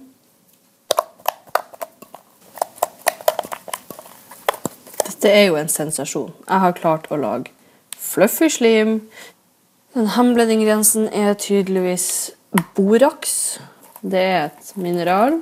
Dette 5.17 5.31
er 5.33 5.47
jo 5.47 5.55
en 5.57 5.65
sensasjon. 5.65 6.29
Jeg 6.45 6.61
har 6.61 6.73
klart 6.77 7.07
å 7.09 7.17
lage 7.17 7.49
fluffy 7.97 8.51
slim. 8.53 8.99
Den 9.95 10.11
hemmelige 10.13 10.53
ingrediensen 10.53 11.07
er 11.09 11.31
tydeligvis 11.41 12.35
borax. 12.77 13.31
Det 14.05 14.21
er 14.21 14.43
et 14.51 14.67
mineral 14.77 15.39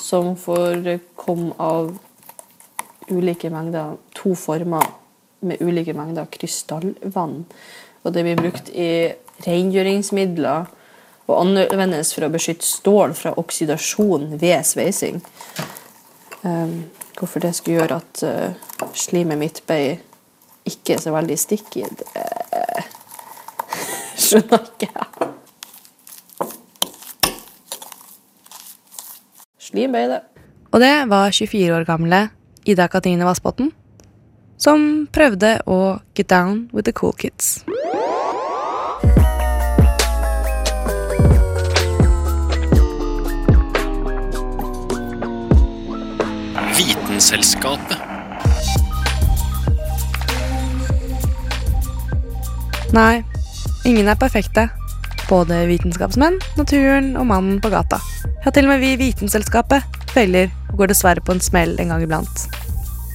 som 0.00 0.30
får 0.32 0.88
komme 1.20 1.52
av 1.60 1.90
ulike 3.10 3.50
mengder, 3.52 3.98
to 4.16 4.32
former 4.32 4.86
med 5.44 5.60
ulike 5.60 5.92
mengder 5.92 6.30
krystallvann. 6.32 7.42
Og 8.00 8.16
det 8.16 8.24
blir 8.24 8.40
brukt 8.40 8.72
i 8.72 9.10
rengjøringsmidler 9.44 10.72
og 11.28 11.36
anvendes 11.36 12.14
for 12.16 12.24
å 12.24 12.32
beskytte 12.32 12.64
stål 12.64 13.12
fra 13.20 13.36
oksidasjon 13.44 14.38
ved 14.40 14.64
sveising. 14.72 15.20
Um, 16.48 16.88
hvorfor 17.18 17.42
det 17.44 17.54
skulle 17.56 17.80
gjøre 17.80 18.00
at 18.00 18.22
uh, 18.26 18.92
slimet 18.94 19.40
mitt 19.40 19.62
ble 19.68 19.98
ikke 20.68 20.98
så 21.00 21.12
veldig 21.14 21.38
sticky, 21.40 21.86
det 21.98 22.06
skjønner 24.24 24.66
ikke 24.68 24.90
jeg. 24.90 25.30
Slim 29.70 29.94
ble 29.94 30.06
det. 30.10 30.22
Og 30.70 30.82
det 30.82 30.94
var 31.10 31.34
24 31.34 31.74
år 31.74 31.86
gamle 31.88 32.24
Ida 32.68 32.86
Katrine 32.90 33.26
Vassbotn, 33.26 33.70
som 34.60 35.06
prøvde 35.14 35.56
å 35.66 36.00
get 36.14 36.30
down 36.30 36.68
with 36.74 36.86
the 36.86 36.94
cool 36.94 37.14
kids. 37.16 37.60
Vitenselskapet. 47.30 47.98
Nei, 52.90 53.22
ingen 53.84 54.08
er 54.10 54.16
perfekte. 54.18 54.64
Både 55.28 55.60
vitenskapsmenn, 55.68 56.40
naturen 56.58 57.12
og 57.20 57.28
mannen 57.30 57.60
på 57.62 57.70
gata. 57.70 58.00
Ja, 58.42 58.50
til 58.50 58.66
og 58.66 58.72
med 58.72 58.82
vi 58.82 58.96
i 58.96 58.98
Vitenselskapet 58.98 59.86
feller 60.10 60.50
og 60.72 60.80
går 60.80 60.90
dessverre 60.90 61.22
på 61.22 61.36
en 61.36 61.44
smell 61.44 61.76
en 61.78 61.92
gang 61.94 62.02
iblant. 62.02 62.48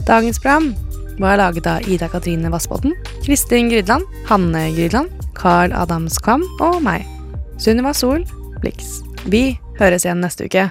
Dagens 0.07 0.39
program 0.39 0.71
var 1.19 1.41
laget 1.41 1.67
av 1.67 1.83
Ida 1.83 2.07
Katrine 2.07 2.53
Vassbotn, 2.53 2.95
Kristin 3.25 3.67
Grydland, 3.73 4.07
Hanne 4.31 4.69
Grydland, 4.77 5.11
Carl 5.35 5.75
Adams 5.75 6.21
Kvam 6.23 6.47
og 6.63 6.79
meg, 6.87 7.03
Sunniva 7.59 7.91
Sol 7.91 8.23
Blix. 8.63 9.01
Vi 9.27 9.59
høres 9.81 10.07
igjen 10.07 10.23
neste 10.23 10.47
uke. 10.47 10.69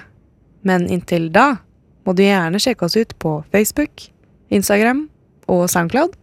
Men 0.65 0.89
inntil 0.89 1.29
da 1.29 1.59
må 2.05 2.13
du 2.13 2.23
gjerne 2.25 2.61
sjekke 2.61 2.85
oss 2.85 2.97
ut 2.97 3.15
på 3.21 3.37
Facebook, 3.53 4.09
Instagram 4.53 5.07
og 5.51 5.65
Soundcloud 5.71 6.13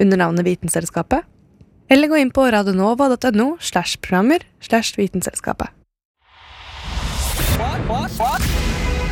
under 0.00 0.20
navnet 0.20 0.46
Vitenselskapet, 0.46 1.26
eller 1.90 2.08
gå 2.08 2.20
inn 2.20 2.32
på 2.34 2.46
radionova.no 2.52 3.56
slash 3.60 4.00
programmer 4.04 4.44
slash 4.60 4.98
Vitenselskapet. 4.98 5.72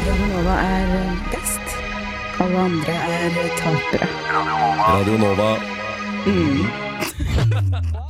Radionova 0.07 0.57
er 0.63 0.89
best. 1.33 1.77
alle 2.41 2.59
andre 2.69 2.93
er 2.93 3.31
tapere. 3.59 4.09
Radionova. 4.87 5.51
Mm. 6.27 8.03